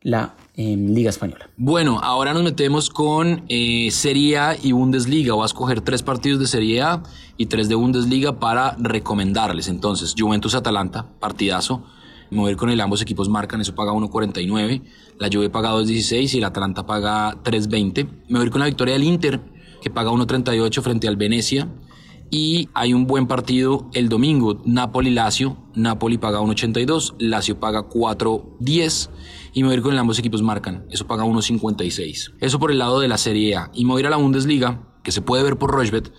la 0.00 0.34
em, 0.54 0.94
Liga 0.94 1.10
Española. 1.10 1.50
Bueno, 1.56 2.00
ahora 2.02 2.32
nos 2.32 2.42
metemos 2.42 2.88
con 2.90 3.42
eh, 3.48 3.88
Serie 3.90 4.38
A 4.38 4.56
y 4.62 4.72
Bundesliga. 4.72 5.34
Voy 5.34 5.42
a 5.42 5.46
escoger 5.46 5.80
tres 5.82 6.02
partidos 6.02 6.40
de 6.40 6.46
Serie 6.46 6.80
A 6.80 7.02
y 7.36 7.46
tres 7.46 7.68
de 7.68 7.74
Bundesliga 7.74 8.38
para 8.38 8.76
recomendarles. 8.78 9.68
Entonces, 9.68 10.14
Juventus-Atalanta, 10.16 11.06
partidazo. 11.18 11.84
Ir 12.30 12.56
con 12.56 12.70
el 12.70 12.80
ambos 12.80 13.02
equipos 13.02 13.28
marcan, 13.28 13.60
eso 13.60 13.74
paga 13.74 13.92
1.49. 13.92 14.82
La 15.18 15.28
Juve 15.32 15.50
paga 15.50 15.72
2.16 15.72 16.34
y 16.34 16.38
el 16.38 16.44
Atalanta 16.44 16.86
paga 16.86 17.42
3.20. 17.42 18.08
Me 18.28 18.38
voy 18.38 18.50
con 18.50 18.60
la 18.60 18.66
victoria 18.66 18.94
del 18.94 19.04
Inter, 19.04 19.40
que 19.80 19.90
paga 19.90 20.10
1.38 20.10 20.82
frente 20.82 21.08
al 21.08 21.16
Venecia. 21.16 21.68
Y 22.28 22.68
hay 22.74 22.92
un 22.92 23.06
buen 23.06 23.28
partido 23.28 23.88
el 23.94 24.08
domingo, 24.08 24.60
Napoli-Lazio. 24.64 25.56
Napoli 25.74 26.18
paga 26.18 26.40
1.82, 26.40 27.14
Lazio 27.18 27.60
paga 27.60 27.88
4.10 27.88 29.10
y 29.52 29.62
me 29.62 29.68
voy 29.68 29.80
con 29.80 29.92
el 29.92 29.98
ambos 29.98 30.18
equipos 30.18 30.42
marcan. 30.42 30.86
Eso 30.90 31.06
paga 31.06 31.24
1.56. 31.24 32.34
Eso 32.40 32.58
por 32.58 32.72
el 32.72 32.78
lado 32.78 33.00
de 33.00 33.08
la 33.08 33.16
Serie 33.16 33.54
A. 33.56 33.70
Y 33.74 33.84
me 33.84 33.94
a 33.94 34.10
la 34.10 34.16
Bundesliga, 34.16 34.82
que 35.04 35.12
se 35.12 35.22
puede 35.22 35.44
ver 35.44 35.56
por 35.56 35.70
Rochbet. 35.70 36.12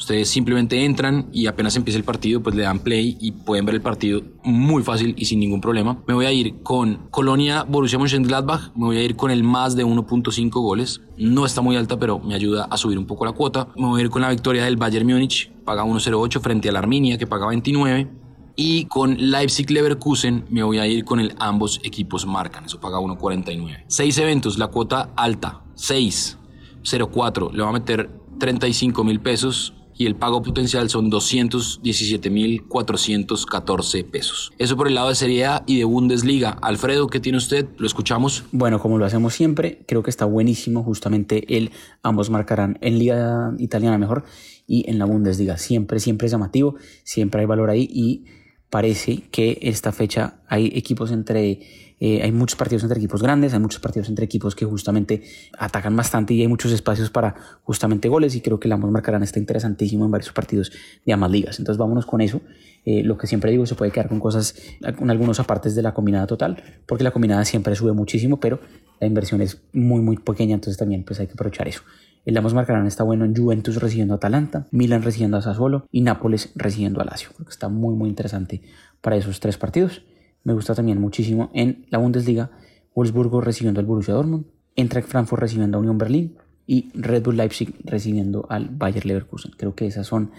Ustedes 0.00 0.30
simplemente 0.30 0.82
entran 0.82 1.28
y 1.30 1.46
apenas 1.46 1.76
empieza 1.76 1.98
el 1.98 2.04
partido, 2.04 2.42
pues 2.42 2.56
le 2.56 2.62
dan 2.62 2.78
play 2.78 3.18
y 3.20 3.32
pueden 3.32 3.66
ver 3.66 3.74
el 3.74 3.82
partido 3.82 4.22
muy 4.42 4.82
fácil 4.82 5.14
y 5.18 5.26
sin 5.26 5.40
ningún 5.40 5.60
problema. 5.60 6.02
Me 6.08 6.14
voy 6.14 6.24
a 6.24 6.32
ir 6.32 6.62
con 6.62 7.10
Colonia 7.10 7.64
Borussia 7.64 7.98
Mönchengladbach, 7.98 8.74
me 8.74 8.86
voy 8.86 8.96
a 8.96 9.02
ir 9.02 9.14
con 9.14 9.30
el 9.30 9.44
más 9.44 9.76
de 9.76 9.84
1.5 9.84 10.50
goles. 10.52 11.02
No 11.18 11.44
está 11.44 11.60
muy 11.60 11.76
alta, 11.76 11.98
pero 11.98 12.18
me 12.18 12.34
ayuda 12.34 12.64
a 12.64 12.78
subir 12.78 12.96
un 12.96 13.04
poco 13.04 13.26
la 13.26 13.32
cuota. 13.32 13.68
Me 13.76 13.88
voy 13.88 14.00
a 14.00 14.04
ir 14.04 14.08
con 14.08 14.22
la 14.22 14.30
victoria 14.30 14.64
del 14.64 14.78
Bayern 14.78 15.06
Múnich, 15.06 15.52
paga 15.66 15.84
1.08 15.84 16.40
frente 16.40 16.70
a 16.70 16.72
la 16.72 16.78
Arminia 16.78 17.18
que 17.18 17.26
paga 17.26 17.46
29. 17.48 18.10
Y 18.56 18.86
con 18.86 19.18
Leipzig 19.30 19.70
Leverkusen 19.70 20.46
me 20.48 20.62
voy 20.62 20.78
a 20.78 20.86
ir 20.86 21.04
con 21.04 21.20
el 21.20 21.34
ambos 21.38 21.78
equipos 21.84 22.24
marcan, 22.24 22.64
eso 22.64 22.80
paga 22.80 22.98
1.49. 22.98 23.84
Seis 23.86 24.16
eventos, 24.16 24.56
la 24.56 24.68
cuota 24.68 25.10
alta, 25.14 25.60
6, 25.74 26.38
0.4, 26.84 27.52
le 27.52 27.62
va 27.62 27.68
a 27.68 27.72
meter 27.72 28.10
35 28.38 29.04
mil 29.04 29.20
pesos 29.20 29.74
y 30.00 30.06
el 30.06 30.16
pago 30.16 30.40
potencial 30.40 30.88
son 30.88 31.10
217.414 31.10 34.10
pesos. 34.10 34.50
Eso 34.56 34.74
por 34.74 34.88
el 34.88 34.94
lado 34.94 35.10
de 35.10 35.14
Serie 35.14 35.44
A 35.44 35.62
y 35.66 35.76
de 35.76 35.84
Bundesliga. 35.84 36.56
Alfredo, 36.62 37.08
¿qué 37.08 37.20
tiene 37.20 37.36
usted? 37.36 37.68
Lo 37.76 37.86
escuchamos. 37.86 38.44
Bueno, 38.50 38.80
como 38.80 38.96
lo 38.96 39.04
hacemos 39.04 39.34
siempre, 39.34 39.84
creo 39.86 40.02
que 40.02 40.08
está 40.08 40.24
buenísimo. 40.24 40.82
Justamente 40.82 41.54
el 41.54 41.70
ambos 42.02 42.30
marcarán 42.30 42.78
en 42.80 42.98
Liga 42.98 43.52
Italiana 43.58 43.98
mejor 43.98 44.24
y 44.66 44.88
en 44.88 44.98
la 44.98 45.04
Bundesliga. 45.04 45.58
Siempre, 45.58 46.00
siempre 46.00 46.28
es 46.28 46.32
llamativo, 46.32 46.76
siempre 47.04 47.42
hay 47.42 47.46
valor 47.46 47.68
ahí 47.68 47.86
y 47.92 48.24
parece 48.70 49.24
que 49.30 49.58
esta 49.60 49.92
fecha 49.92 50.40
hay 50.48 50.72
equipos 50.74 51.10
entre 51.10 51.89
eh, 52.00 52.22
hay 52.22 52.32
muchos 52.32 52.56
partidos 52.56 52.82
entre 52.82 52.98
equipos 52.98 53.22
grandes, 53.22 53.52
hay 53.52 53.60
muchos 53.60 53.78
partidos 53.78 54.08
entre 54.08 54.24
equipos 54.24 54.54
que 54.54 54.64
justamente 54.64 55.22
atacan 55.58 55.94
bastante 55.94 56.32
y 56.32 56.40
hay 56.40 56.48
muchos 56.48 56.72
espacios 56.72 57.10
para 57.10 57.34
justamente 57.62 58.08
goles 58.08 58.34
y 58.34 58.40
creo 58.40 58.58
que 58.58 58.68
la 58.68 58.76
ambos 58.76 58.90
marcarán 58.90 59.22
está 59.22 59.38
interesantísimo 59.38 60.06
en 60.06 60.10
varios 60.10 60.32
partidos 60.32 60.72
de 61.04 61.12
ambas 61.12 61.30
ligas. 61.30 61.58
Entonces 61.58 61.78
vámonos 61.78 62.06
con 62.06 62.22
eso. 62.22 62.40
Eh, 62.86 63.02
lo 63.04 63.18
que 63.18 63.26
siempre 63.26 63.50
digo, 63.50 63.66
se 63.66 63.74
puede 63.74 63.92
quedar 63.92 64.08
con 64.08 64.18
cosas, 64.18 64.54
con 64.96 65.10
algunos 65.10 65.38
apartes 65.38 65.74
de 65.74 65.82
la 65.82 65.92
combinada 65.92 66.26
total, 66.26 66.62
porque 66.86 67.04
la 67.04 67.10
combinada 67.10 67.44
siempre 67.44 67.76
sube 67.76 67.92
muchísimo, 67.92 68.40
pero 68.40 68.60
la 68.98 69.06
inversión 69.06 69.42
es 69.42 69.60
muy, 69.74 70.00
muy 70.00 70.16
pequeña, 70.16 70.54
entonces 70.54 70.78
también 70.78 71.04
pues 71.04 71.20
hay 71.20 71.26
que 71.26 71.34
aprovechar 71.34 71.68
eso. 71.68 71.82
El 72.24 72.36
Ambos 72.36 72.54
marcarán 72.54 72.86
está 72.86 73.02
bueno 73.02 73.24
en 73.24 73.34
Juventus 73.34 73.76
recibiendo 73.76 74.14
a 74.14 74.16
Atalanta, 74.16 74.66
Milan 74.70 75.02
recibiendo 75.02 75.36
a 75.36 75.42
Sassuolo 75.42 75.86
y 75.90 76.02
Nápoles 76.02 76.52
recibiendo 76.54 77.00
a 77.00 77.04
Lazio. 77.04 77.30
Creo 77.34 77.46
que 77.46 77.52
está 77.52 77.68
muy, 77.68 77.94
muy 77.94 78.08
interesante 78.08 78.62
para 79.00 79.16
esos 79.16 79.40
tres 79.40 79.56
partidos. 79.56 80.02
Me 80.44 80.52
gusta 80.52 80.74
también 80.74 81.00
muchísimo 81.00 81.50
en 81.54 81.86
la 81.90 81.98
Bundesliga, 81.98 82.50
Wolfsburgo 82.94 83.40
recibiendo 83.40 83.80
al 83.80 83.86
Borussia 83.86 84.14
Dortmund, 84.14 84.46
Eintracht 84.76 85.08
Frankfurt 85.08 85.42
recibiendo 85.42 85.78
a 85.78 85.80
Unión 85.80 85.98
Berlín 85.98 86.36
y 86.66 86.90
Red 86.94 87.24
Bull 87.24 87.36
Leipzig 87.36 87.74
recibiendo 87.84 88.46
al 88.48 88.68
Bayer 88.68 89.04
Leverkusen. 89.04 89.52
Creo 89.56 89.74
que 89.74 89.86
esas 89.86 90.06
son 90.06 90.30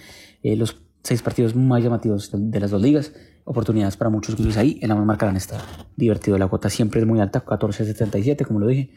eh, 0.43 0.55
los 0.55 0.77
seis 1.03 1.21
partidos 1.21 1.55
más 1.55 1.83
llamativos 1.83 2.31
de, 2.33 2.59
las 2.59 2.71
dos 2.71 2.81
ligas. 2.81 3.13
Oportunidades 3.43 3.97
para 3.97 4.09
muchos 4.09 4.35
clubes 4.35 4.57
ahí. 4.57 4.79
En 4.81 4.89
la 4.89 4.95
marcarán 4.95 5.35
está 5.35 5.59
divertido. 5.95 6.37
La 6.37 6.47
cuota 6.47 6.69
siempre 6.69 7.01
es 7.01 7.07
muy 7.07 7.19
alta, 7.19 7.43
14.77, 7.43 8.45
como 8.45 8.59
lo 8.59 8.67
dije. 8.67 8.91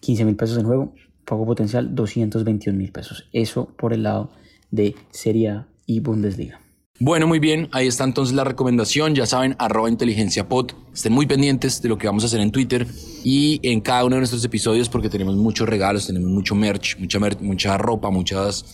15 0.00 0.24
mil 0.24 0.36
pesos 0.36 0.58
en 0.58 0.66
juego. 0.66 0.92
Pago 1.24 1.46
potencial 1.46 1.94
221 1.94 2.76
mil 2.76 2.92
pesos. 2.92 3.28
Eso 3.32 3.74
por 3.76 3.92
el 3.92 4.02
lado 4.02 4.30
de 4.70 4.94
Serie 5.10 5.48
A 5.48 5.68
y 5.86 6.00
Bundesliga. 6.00 6.60
Bueno, 6.98 7.26
muy 7.26 7.40
bien, 7.40 7.68
ahí 7.72 7.86
está 7.86 8.04
entonces 8.04 8.34
la 8.34 8.42
recomendación, 8.42 9.14
ya 9.14 9.26
saben, 9.26 9.54
arroba 9.58 9.90
inteligencia 9.90 10.48
pod, 10.48 10.72
estén 10.94 11.12
muy 11.12 11.26
pendientes 11.26 11.82
de 11.82 11.90
lo 11.90 11.98
que 11.98 12.06
vamos 12.06 12.22
a 12.22 12.26
hacer 12.26 12.40
en 12.40 12.50
Twitter 12.50 12.86
y 13.22 13.60
en 13.62 13.82
cada 13.82 14.06
uno 14.06 14.16
de 14.16 14.20
nuestros 14.20 14.42
episodios 14.46 14.88
porque 14.88 15.10
tenemos 15.10 15.36
muchos 15.36 15.68
regalos, 15.68 16.06
tenemos 16.06 16.30
mucho 16.30 16.54
merch, 16.54 16.96
mucha, 16.98 17.18
mucha 17.40 17.76
ropa, 17.76 18.08
muchas 18.08 18.64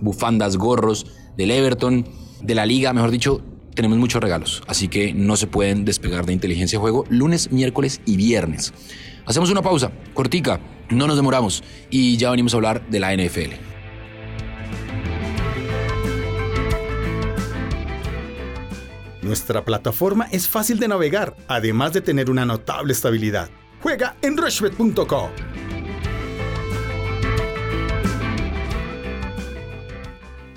bufandas, 0.00 0.56
gorros 0.56 1.06
del 1.36 1.50
Everton, 1.50 2.06
de 2.40 2.54
la 2.54 2.66
liga, 2.66 2.92
mejor 2.92 3.10
dicho, 3.10 3.42
tenemos 3.74 3.98
muchos 3.98 4.22
regalos, 4.22 4.62
así 4.68 4.86
que 4.86 5.12
no 5.12 5.34
se 5.34 5.48
pueden 5.48 5.84
despegar 5.84 6.24
de 6.24 6.34
inteligencia 6.34 6.78
juego 6.78 7.04
lunes, 7.08 7.50
miércoles 7.50 8.00
y 8.06 8.16
viernes. 8.16 8.72
Hacemos 9.26 9.50
una 9.50 9.62
pausa, 9.62 9.90
cortica, 10.14 10.60
no 10.88 11.08
nos 11.08 11.16
demoramos 11.16 11.64
y 11.90 12.16
ya 12.16 12.30
venimos 12.30 12.54
a 12.54 12.58
hablar 12.58 12.88
de 12.88 13.00
la 13.00 13.12
NFL. 13.12 13.71
Nuestra 19.22 19.64
plataforma 19.64 20.26
es 20.32 20.48
fácil 20.48 20.78
de 20.78 20.88
navegar, 20.88 21.36
además 21.46 21.92
de 21.92 22.00
tener 22.00 22.28
una 22.28 22.44
notable 22.44 22.92
estabilidad. 22.92 23.48
Juega 23.80 24.16
en 24.20 24.36
rushbet.com. 24.36 25.30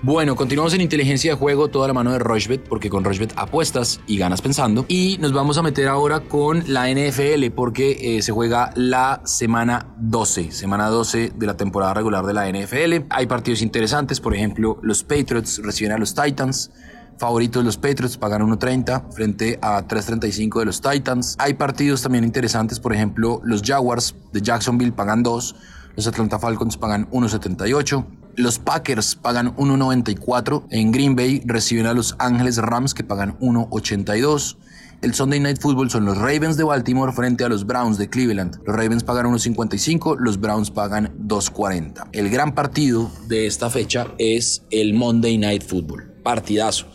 Bueno, 0.06 0.36
continuamos 0.36 0.72
en 0.76 0.82
inteligencia 0.82 1.32
de 1.32 1.38
juego, 1.38 1.68
toda 1.70 1.88
la 1.88 1.94
mano 1.94 2.12
de 2.12 2.20
Rochbet, 2.20 2.62
porque 2.70 2.92
con 2.92 3.04
Rochbet 3.04 3.34
apuestas 3.38 4.02
y 4.06 4.20
ganas 4.20 4.40
pensando. 4.40 4.86
Y 4.88 5.18
nos 5.20 5.34
vamos 5.34 5.58
a 5.58 5.64
meter 5.64 5.88
ahora 5.88 6.20
con 6.20 6.64
la 6.68 6.92
NFL, 6.92 7.50
porque 7.56 8.18
eh, 8.18 8.22
se 8.22 8.32
juega 8.32 8.70
la 8.76 9.22
semana 9.26 9.96
12, 9.98 10.52
semana 10.52 10.90
12 10.90 11.32
de 11.36 11.46
la 11.48 11.58
temporada 11.58 11.96
regular 11.96 12.24
de 12.24 12.34
la 12.34 12.48
NFL. 12.48 13.08
Hay 13.10 13.26
partidos 13.26 13.64
interesantes, 13.64 14.20
por 14.20 14.36
ejemplo, 14.36 14.78
los 14.84 15.04
Patriots 15.04 15.60
reciben 15.64 15.94
a 15.94 15.98
los 15.98 16.14
Titans. 16.14 16.72
Favoritos 17.18 17.64
los 17.64 17.78
Patriots 17.78 18.18
pagan 18.18 18.42
1.30 18.42 19.12
frente 19.14 19.58
a 19.62 19.88
3.35 19.88 20.60
de 20.60 20.66
los 20.66 20.82
Titans. 20.82 21.36
Hay 21.40 21.54
partidos 21.54 22.02
también 22.02 22.24
interesantes, 22.24 22.80
por 22.80 22.94
ejemplo, 22.94 23.42
los 23.44 23.62
Jaguars 23.62 24.16
de 24.34 24.42
Jacksonville 24.42 24.92
pagan 24.92 25.24
2, 25.24 25.56
los 25.96 26.08
Atlanta 26.08 26.40
Falcons 26.40 26.78
pagan 26.78 27.10
1.78. 27.12 28.06
Los 28.38 28.60
Packers 28.60 29.16
pagan 29.16 29.56
1.94. 29.56 30.66
En 30.70 30.92
Green 30.92 31.16
Bay 31.16 31.42
reciben 31.46 31.86
a 31.86 31.94
los 31.94 32.16
Ángeles 32.20 32.58
Rams 32.58 32.94
que 32.94 33.06
pagan 33.06 33.40
1.82. 33.40 34.58
El 35.02 35.14
Sunday 35.14 35.40
Night 35.40 35.62
Football 35.62 35.90
son 35.90 36.06
los 36.06 36.18
Ravens 36.18 36.58
de 36.58 36.64
Baltimore 36.64 37.14
frente 37.14 37.46
a 37.46 37.50
los 37.50 37.66
Browns 37.66 37.98
de 37.98 38.10
Cleveland. 38.10 38.58
Los 38.66 38.76
Ravens 38.76 39.04
pagan 39.04 39.28
1.55, 39.28 40.18
los 40.20 40.40
Browns 40.40 40.72
pagan 40.72 41.16
2.40. 41.20 42.10
El 42.12 42.30
gran 42.30 42.54
partido 42.56 43.10
de 43.28 43.46
esta 43.46 43.70
fecha 43.70 44.08
es 44.18 44.64
el 44.72 44.94
Monday 44.94 45.38
Night 45.38 45.64
Football. 45.64 46.12
Partidazo. 46.24 46.88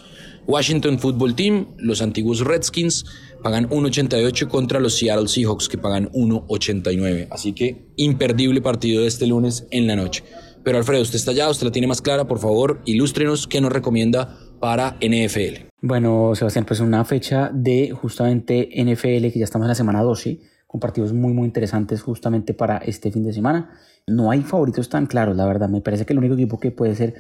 Washington 0.47 0.99
Football 0.99 1.35
Team, 1.35 1.67
los 1.77 2.03
antiguos 2.03 2.41
Redskins, 2.41 3.05
pagan 3.43 3.69
1.88 3.69 4.49
contra 4.49 4.81
los 4.81 4.97
Seattle 4.97 5.29
Seahawks 5.29 5.69
que 5.69 5.79
pagan 5.79 6.11
1.89. 6.13 7.29
Así 7.31 7.53
que 7.53 7.87
imperdible 7.97 8.61
partido 8.61 9.03
de 9.03 9.09
este 9.09 9.27
lunes 9.27 9.67
en 9.71 9.87
la 9.87 9.97
noche. 9.97 10.25
Pero 10.63 10.79
Alfredo, 10.79 11.03
usted 11.03 11.17
está 11.17 11.31
allá, 11.31 11.49
usted 11.49 11.67
la 11.67 11.73
tiene 11.73 11.87
más 11.87 12.03
clara, 12.03 12.27
por 12.27 12.39
favor, 12.39 12.81
ilústrenos 12.85 13.47
qué 13.47 13.61
nos 13.61 13.73
recomienda 13.73 14.37
para 14.61 14.97
NFL. 15.01 15.69
Bueno, 15.81 16.35
Sebastián, 16.35 16.67
pues 16.67 16.81
una 16.81 17.05
fecha 17.05 17.51
de 17.53 17.93
justamente 17.93 18.69
NFL, 18.77 19.33
que 19.33 19.39
ya 19.39 19.45
estamos 19.45 19.65
en 19.65 19.71
la 19.71 19.75
semana 19.75 20.03
12, 20.03 20.39
con 20.67 20.79
partidos 20.79 21.15
muy 21.15 21.33
muy 21.33 21.47
interesantes 21.47 22.03
justamente 22.03 22.53
para 22.53 22.77
este 22.79 23.11
fin 23.11 23.25
de 23.25 23.33
semana. 23.33 23.71
No 24.07 24.31
hay 24.31 24.43
favoritos 24.43 24.89
tan 24.91 25.07
claros, 25.07 25.37
la 25.37 25.47
verdad. 25.47 25.69
Me 25.69 25.81
parece 25.81 26.05
que 26.05 26.13
el 26.13 26.19
único 26.19 26.35
equipo 26.35 26.61
que 26.61 26.71
puede 26.71 26.95
ser 26.95 27.15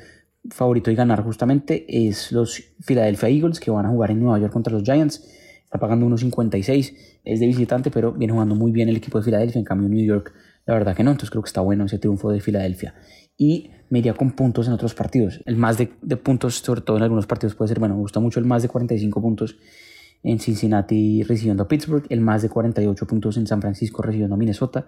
favorito 0.48 0.90
y 0.90 0.94
ganar 0.94 1.22
justamente 1.22 1.84
es 2.08 2.32
los 2.32 2.62
Philadelphia 2.84 3.28
Eagles 3.28 3.60
que 3.60 3.70
van 3.70 3.86
a 3.86 3.90
jugar 3.90 4.10
en 4.10 4.20
Nueva 4.20 4.38
York 4.38 4.52
contra 4.52 4.72
los 4.72 4.82
Giants. 4.82 5.28
Está 5.64 5.78
pagando 5.78 6.06
1.56, 6.06 6.96
es 7.24 7.40
de 7.40 7.46
visitante, 7.46 7.90
pero 7.90 8.12
viene 8.12 8.32
jugando 8.32 8.54
muy 8.54 8.72
bien 8.72 8.88
el 8.88 8.96
equipo 8.96 9.18
de 9.18 9.24
Filadelfia. 9.24 9.58
En 9.58 9.64
cambio, 9.64 9.88
New 9.88 10.04
York, 10.04 10.32
la 10.66 10.74
verdad 10.74 10.96
que 10.96 11.04
no. 11.04 11.12
Entonces 11.12 11.30
creo 11.30 11.42
que 11.42 11.48
está 11.48 11.60
bueno 11.60 11.84
ese 11.84 11.98
triunfo 11.98 12.32
de 12.32 12.40
Filadelfia. 12.40 12.94
Y 13.36 13.70
me 13.88 14.00
iría 14.00 14.14
con 14.14 14.32
puntos 14.32 14.66
en 14.66 14.72
otros 14.72 14.94
partidos. 14.94 15.40
El 15.46 15.56
más 15.56 15.78
de, 15.78 15.86
puntos, 16.16 16.56
sobre 16.56 16.80
todo 16.80 16.96
en 16.96 17.04
algunos 17.04 17.26
partidos, 17.26 17.54
puede 17.54 17.68
ser, 17.68 17.78
bueno, 17.78 17.94
me 17.94 18.00
gusta 18.00 18.18
mucho 18.18 18.40
el 18.40 18.46
más 18.46 18.62
de 18.62 18.68
45 18.68 19.20
puntos 19.20 19.58
en 20.22 20.38
Cincinnati 20.38 21.22
recibiendo 21.22 21.62
a 21.62 21.68
Pittsburgh, 21.68 22.04
el 22.08 22.20
más 22.20 22.42
de 22.42 22.48
48 22.48 23.06
puntos 23.06 23.36
en 23.36 23.46
San 23.46 23.60
Francisco 23.60 24.02
recibiendo 24.02 24.34
a 24.34 24.38
Minnesota 24.38 24.86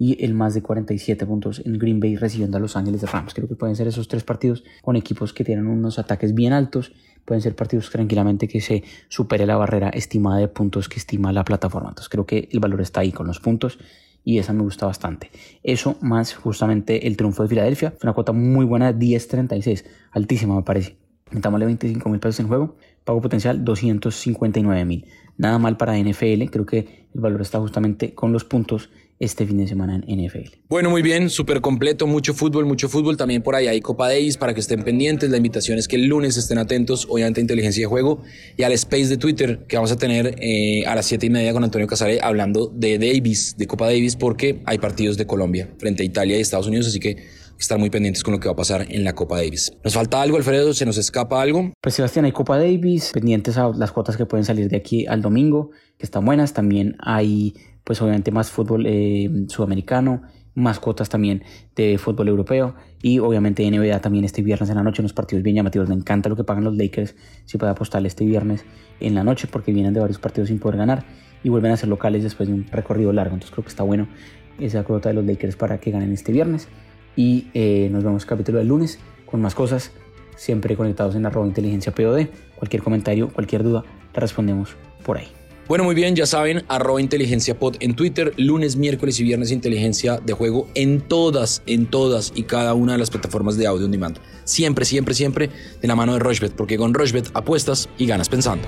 y 0.00 0.24
el 0.24 0.32
más 0.32 0.54
de 0.54 0.62
47 0.62 1.26
puntos 1.26 1.60
en 1.62 1.78
Green 1.78 2.00
Bay 2.00 2.16
recibiendo 2.16 2.56
a 2.56 2.60
Los 2.60 2.74
Ángeles 2.74 3.02
de 3.02 3.06
Rams. 3.06 3.34
Creo 3.34 3.46
que 3.46 3.54
pueden 3.54 3.76
ser 3.76 3.86
esos 3.86 4.08
tres 4.08 4.24
partidos 4.24 4.64
con 4.80 4.96
equipos 4.96 5.34
que 5.34 5.44
tienen 5.44 5.66
unos 5.66 5.98
ataques 5.98 6.34
bien 6.34 6.54
altos. 6.54 6.94
Pueden 7.26 7.42
ser 7.42 7.54
partidos 7.54 7.90
tranquilamente 7.90 8.48
que 8.48 8.62
se 8.62 8.82
supere 9.10 9.44
la 9.44 9.58
barrera 9.58 9.90
estimada 9.90 10.38
de 10.38 10.48
puntos 10.48 10.88
que 10.88 10.98
estima 10.98 11.34
la 11.34 11.44
plataforma. 11.44 11.90
Entonces 11.90 12.08
creo 12.08 12.24
que 12.24 12.48
el 12.50 12.60
valor 12.60 12.80
está 12.80 13.00
ahí 13.00 13.12
con 13.12 13.26
los 13.26 13.40
puntos 13.40 13.78
y 14.24 14.38
esa 14.38 14.54
me 14.54 14.62
gusta 14.62 14.86
bastante. 14.86 15.30
Eso 15.62 15.98
más 16.00 16.32
justamente 16.32 17.06
el 17.06 17.18
triunfo 17.18 17.42
de 17.42 17.50
Filadelfia. 17.50 17.90
Fue 17.90 18.08
una 18.08 18.14
cuota 18.14 18.32
muy 18.32 18.64
buena, 18.64 18.94
10.36, 18.94 19.84
altísima 20.12 20.56
me 20.56 20.62
parece. 20.62 20.96
Metámosle 21.30 21.66
25 21.66 22.08
mil 22.08 22.20
pesos 22.20 22.40
en 22.40 22.48
juego, 22.48 22.76
pago 23.04 23.20
potencial 23.20 23.66
259 23.66 24.82
mil. 24.86 25.04
Nada 25.36 25.58
mal 25.58 25.76
para 25.76 25.98
NFL, 25.98 26.44
creo 26.50 26.64
que 26.64 27.06
el 27.14 27.20
valor 27.20 27.42
está 27.42 27.60
justamente 27.60 28.14
con 28.14 28.32
los 28.32 28.44
puntos 28.44 28.88
este 29.20 29.46
fin 29.46 29.58
de 29.58 29.68
semana 29.68 30.00
en 30.06 30.26
NFL. 30.26 30.48
Bueno, 30.68 30.88
muy 30.88 31.02
bien, 31.02 31.28
súper 31.28 31.60
completo, 31.60 32.06
mucho 32.06 32.32
fútbol, 32.32 32.64
mucho 32.64 32.88
fútbol. 32.88 33.18
También 33.18 33.42
por 33.42 33.54
ahí 33.54 33.66
hay 33.66 33.82
Copa 33.82 34.08
Davis 34.08 34.38
para 34.38 34.54
que 34.54 34.60
estén 34.60 34.82
pendientes. 34.82 35.28
La 35.30 35.36
invitación 35.36 35.78
es 35.78 35.88
que 35.88 35.96
el 35.96 36.06
lunes 36.06 36.38
estén 36.38 36.56
atentos, 36.56 37.06
obviamente, 37.08 37.40
a 37.40 37.42
Inteligencia 37.42 37.82
de 37.82 37.86
Juego 37.86 38.22
y 38.56 38.62
al 38.62 38.72
Space 38.72 39.08
de 39.08 39.18
Twitter 39.18 39.66
que 39.68 39.76
vamos 39.76 39.92
a 39.92 39.96
tener 39.96 40.36
eh, 40.40 40.84
a 40.86 40.94
las 40.94 41.04
7 41.04 41.26
y 41.26 41.30
media 41.30 41.52
con 41.52 41.62
Antonio 41.62 41.86
Casale 41.86 42.18
hablando 42.22 42.72
de 42.74 42.98
Davis, 42.98 43.56
de 43.58 43.66
Copa 43.66 43.86
Davis, 43.86 44.16
porque 44.16 44.62
hay 44.64 44.78
partidos 44.78 45.18
de 45.18 45.26
Colombia 45.26 45.68
frente 45.78 46.02
a 46.02 46.06
Italia 46.06 46.38
y 46.38 46.40
Estados 46.40 46.66
Unidos, 46.66 46.86
así 46.86 46.98
que 46.98 47.16
estar 47.58 47.78
muy 47.78 47.90
pendientes 47.90 48.22
con 48.22 48.32
lo 48.32 48.40
que 48.40 48.48
va 48.48 48.52
a 48.52 48.56
pasar 48.56 48.86
en 48.88 49.04
la 49.04 49.14
Copa 49.14 49.36
Davis. 49.36 49.70
¿Nos 49.84 49.92
falta 49.92 50.22
algo, 50.22 50.38
Alfredo? 50.38 50.72
¿Se 50.72 50.86
nos 50.86 50.96
escapa 50.96 51.42
algo? 51.42 51.72
Pues 51.80 51.94
Sebastián, 51.94 52.24
hay 52.24 52.32
Copa 52.32 52.58
Davis, 52.58 53.10
pendientes 53.12 53.58
a 53.58 53.68
las 53.68 53.92
cuotas 53.92 54.16
que 54.16 54.24
pueden 54.24 54.44
salir 54.44 54.70
de 54.70 54.78
aquí 54.78 55.06
al 55.06 55.20
domingo, 55.20 55.70
que 55.98 56.06
están 56.06 56.24
buenas. 56.24 56.54
También 56.54 56.96
hay 57.00 57.54
pues 57.90 58.00
obviamente 58.02 58.30
más 58.30 58.52
fútbol 58.52 58.84
eh, 58.86 59.28
sudamericano, 59.48 60.22
más 60.54 60.78
cuotas 60.78 61.08
también 61.08 61.42
de 61.74 61.98
fútbol 61.98 62.28
europeo 62.28 62.76
y 63.02 63.18
obviamente 63.18 63.68
NBA 63.68 64.00
también 64.00 64.24
este 64.24 64.42
viernes 64.42 64.70
en 64.70 64.76
la 64.76 64.84
noche, 64.84 65.02
unos 65.02 65.12
partidos 65.12 65.42
bien 65.42 65.56
llamativos. 65.56 65.88
Me 65.88 65.96
encanta 65.96 66.28
lo 66.28 66.36
que 66.36 66.44
pagan 66.44 66.62
los 66.62 66.76
Lakers 66.76 67.16
si 67.46 67.58
puede 67.58 67.72
apostarle 67.72 68.06
este 68.06 68.24
viernes 68.24 68.64
en 69.00 69.16
la 69.16 69.24
noche 69.24 69.48
porque 69.50 69.72
vienen 69.72 69.92
de 69.92 69.98
varios 69.98 70.20
partidos 70.20 70.50
sin 70.50 70.60
poder 70.60 70.78
ganar 70.78 71.02
y 71.42 71.48
vuelven 71.48 71.72
a 71.72 71.76
ser 71.76 71.88
locales 71.88 72.22
después 72.22 72.48
de 72.48 72.54
un 72.54 72.64
recorrido 72.70 73.12
largo. 73.12 73.34
Entonces 73.34 73.50
creo 73.50 73.64
que 73.64 73.70
está 73.70 73.82
bueno 73.82 74.06
esa 74.60 74.84
cuota 74.84 75.08
de 75.08 75.16
los 75.16 75.24
Lakers 75.24 75.56
para 75.56 75.78
que 75.78 75.90
ganen 75.90 76.12
este 76.12 76.30
viernes. 76.30 76.68
Y 77.16 77.48
eh, 77.54 77.88
nos 77.90 78.04
vemos 78.04 78.24
capítulo 78.24 78.58
del 78.58 78.68
lunes 78.68 79.00
con 79.26 79.42
más 79.42 79.56
cosas, 79.56 79.90
siempre 80.36 80.76
conectados 80.76 81.16
en 81.16 81.26
arroba 81.26 81.44
inteligencia 81.44 81.92
POD. 81.92 82.28
Cualquier 82.54 82.84
comentario, 82.84 83.32
cualquier 83.32 83.64
duda, 83.64 83.82
te 84.12 84.20
respondemos 84.20 84.76
por 85.02 85.18
ahí. 85.18 85.39
Bueno, 85.70 85.84
muy 85.84 85.94
bien, 85.94 86.16
ya 86.16 86.26
saben, 86.26 86.64
arroba 86.66 87.00
inteligencia 87.00 87.56
pod 87.56 87.76
en 87.78 87.94
Twitter, 87.94 88.34
lunes, 88.36 88.74
miércoles 88.74 89.20
y 89.20 89.22
viernes 89.22 89.52
inteligencia 89.52 90.18
de 90.18 90.32
juego 90.32 90.66
en 90.74 91.00
todas, 91.00 91.62
en 91.64 91.86
todas 91.86 92.32
y 92.34 92.42
cada 92.42 92.74
una 92.74 92.94
de 92.94 92.98
las 92.98 93.08
plataformas 93.08 93.56
de 93.56 93.68
audio 93.68 93.84
on 93.84 93.92
demand. 93.92 94.18
Siempre, 94.42 94.84
siempre, 94.84 95.14
siempre 95.14 95.48
de 95.80 95.86
la 95.86 95.94
mano 95.94 96.14
de 96.14 96.18
Rochbet, 96.18 96.54
porque 96.56 96.76
con 96.76 96.92
Rochbet 96.92 97.30
apuestas 97.34 97.88
y 97.98 98.06
ganas 98.06 98.28
pensando. 98.28 98.66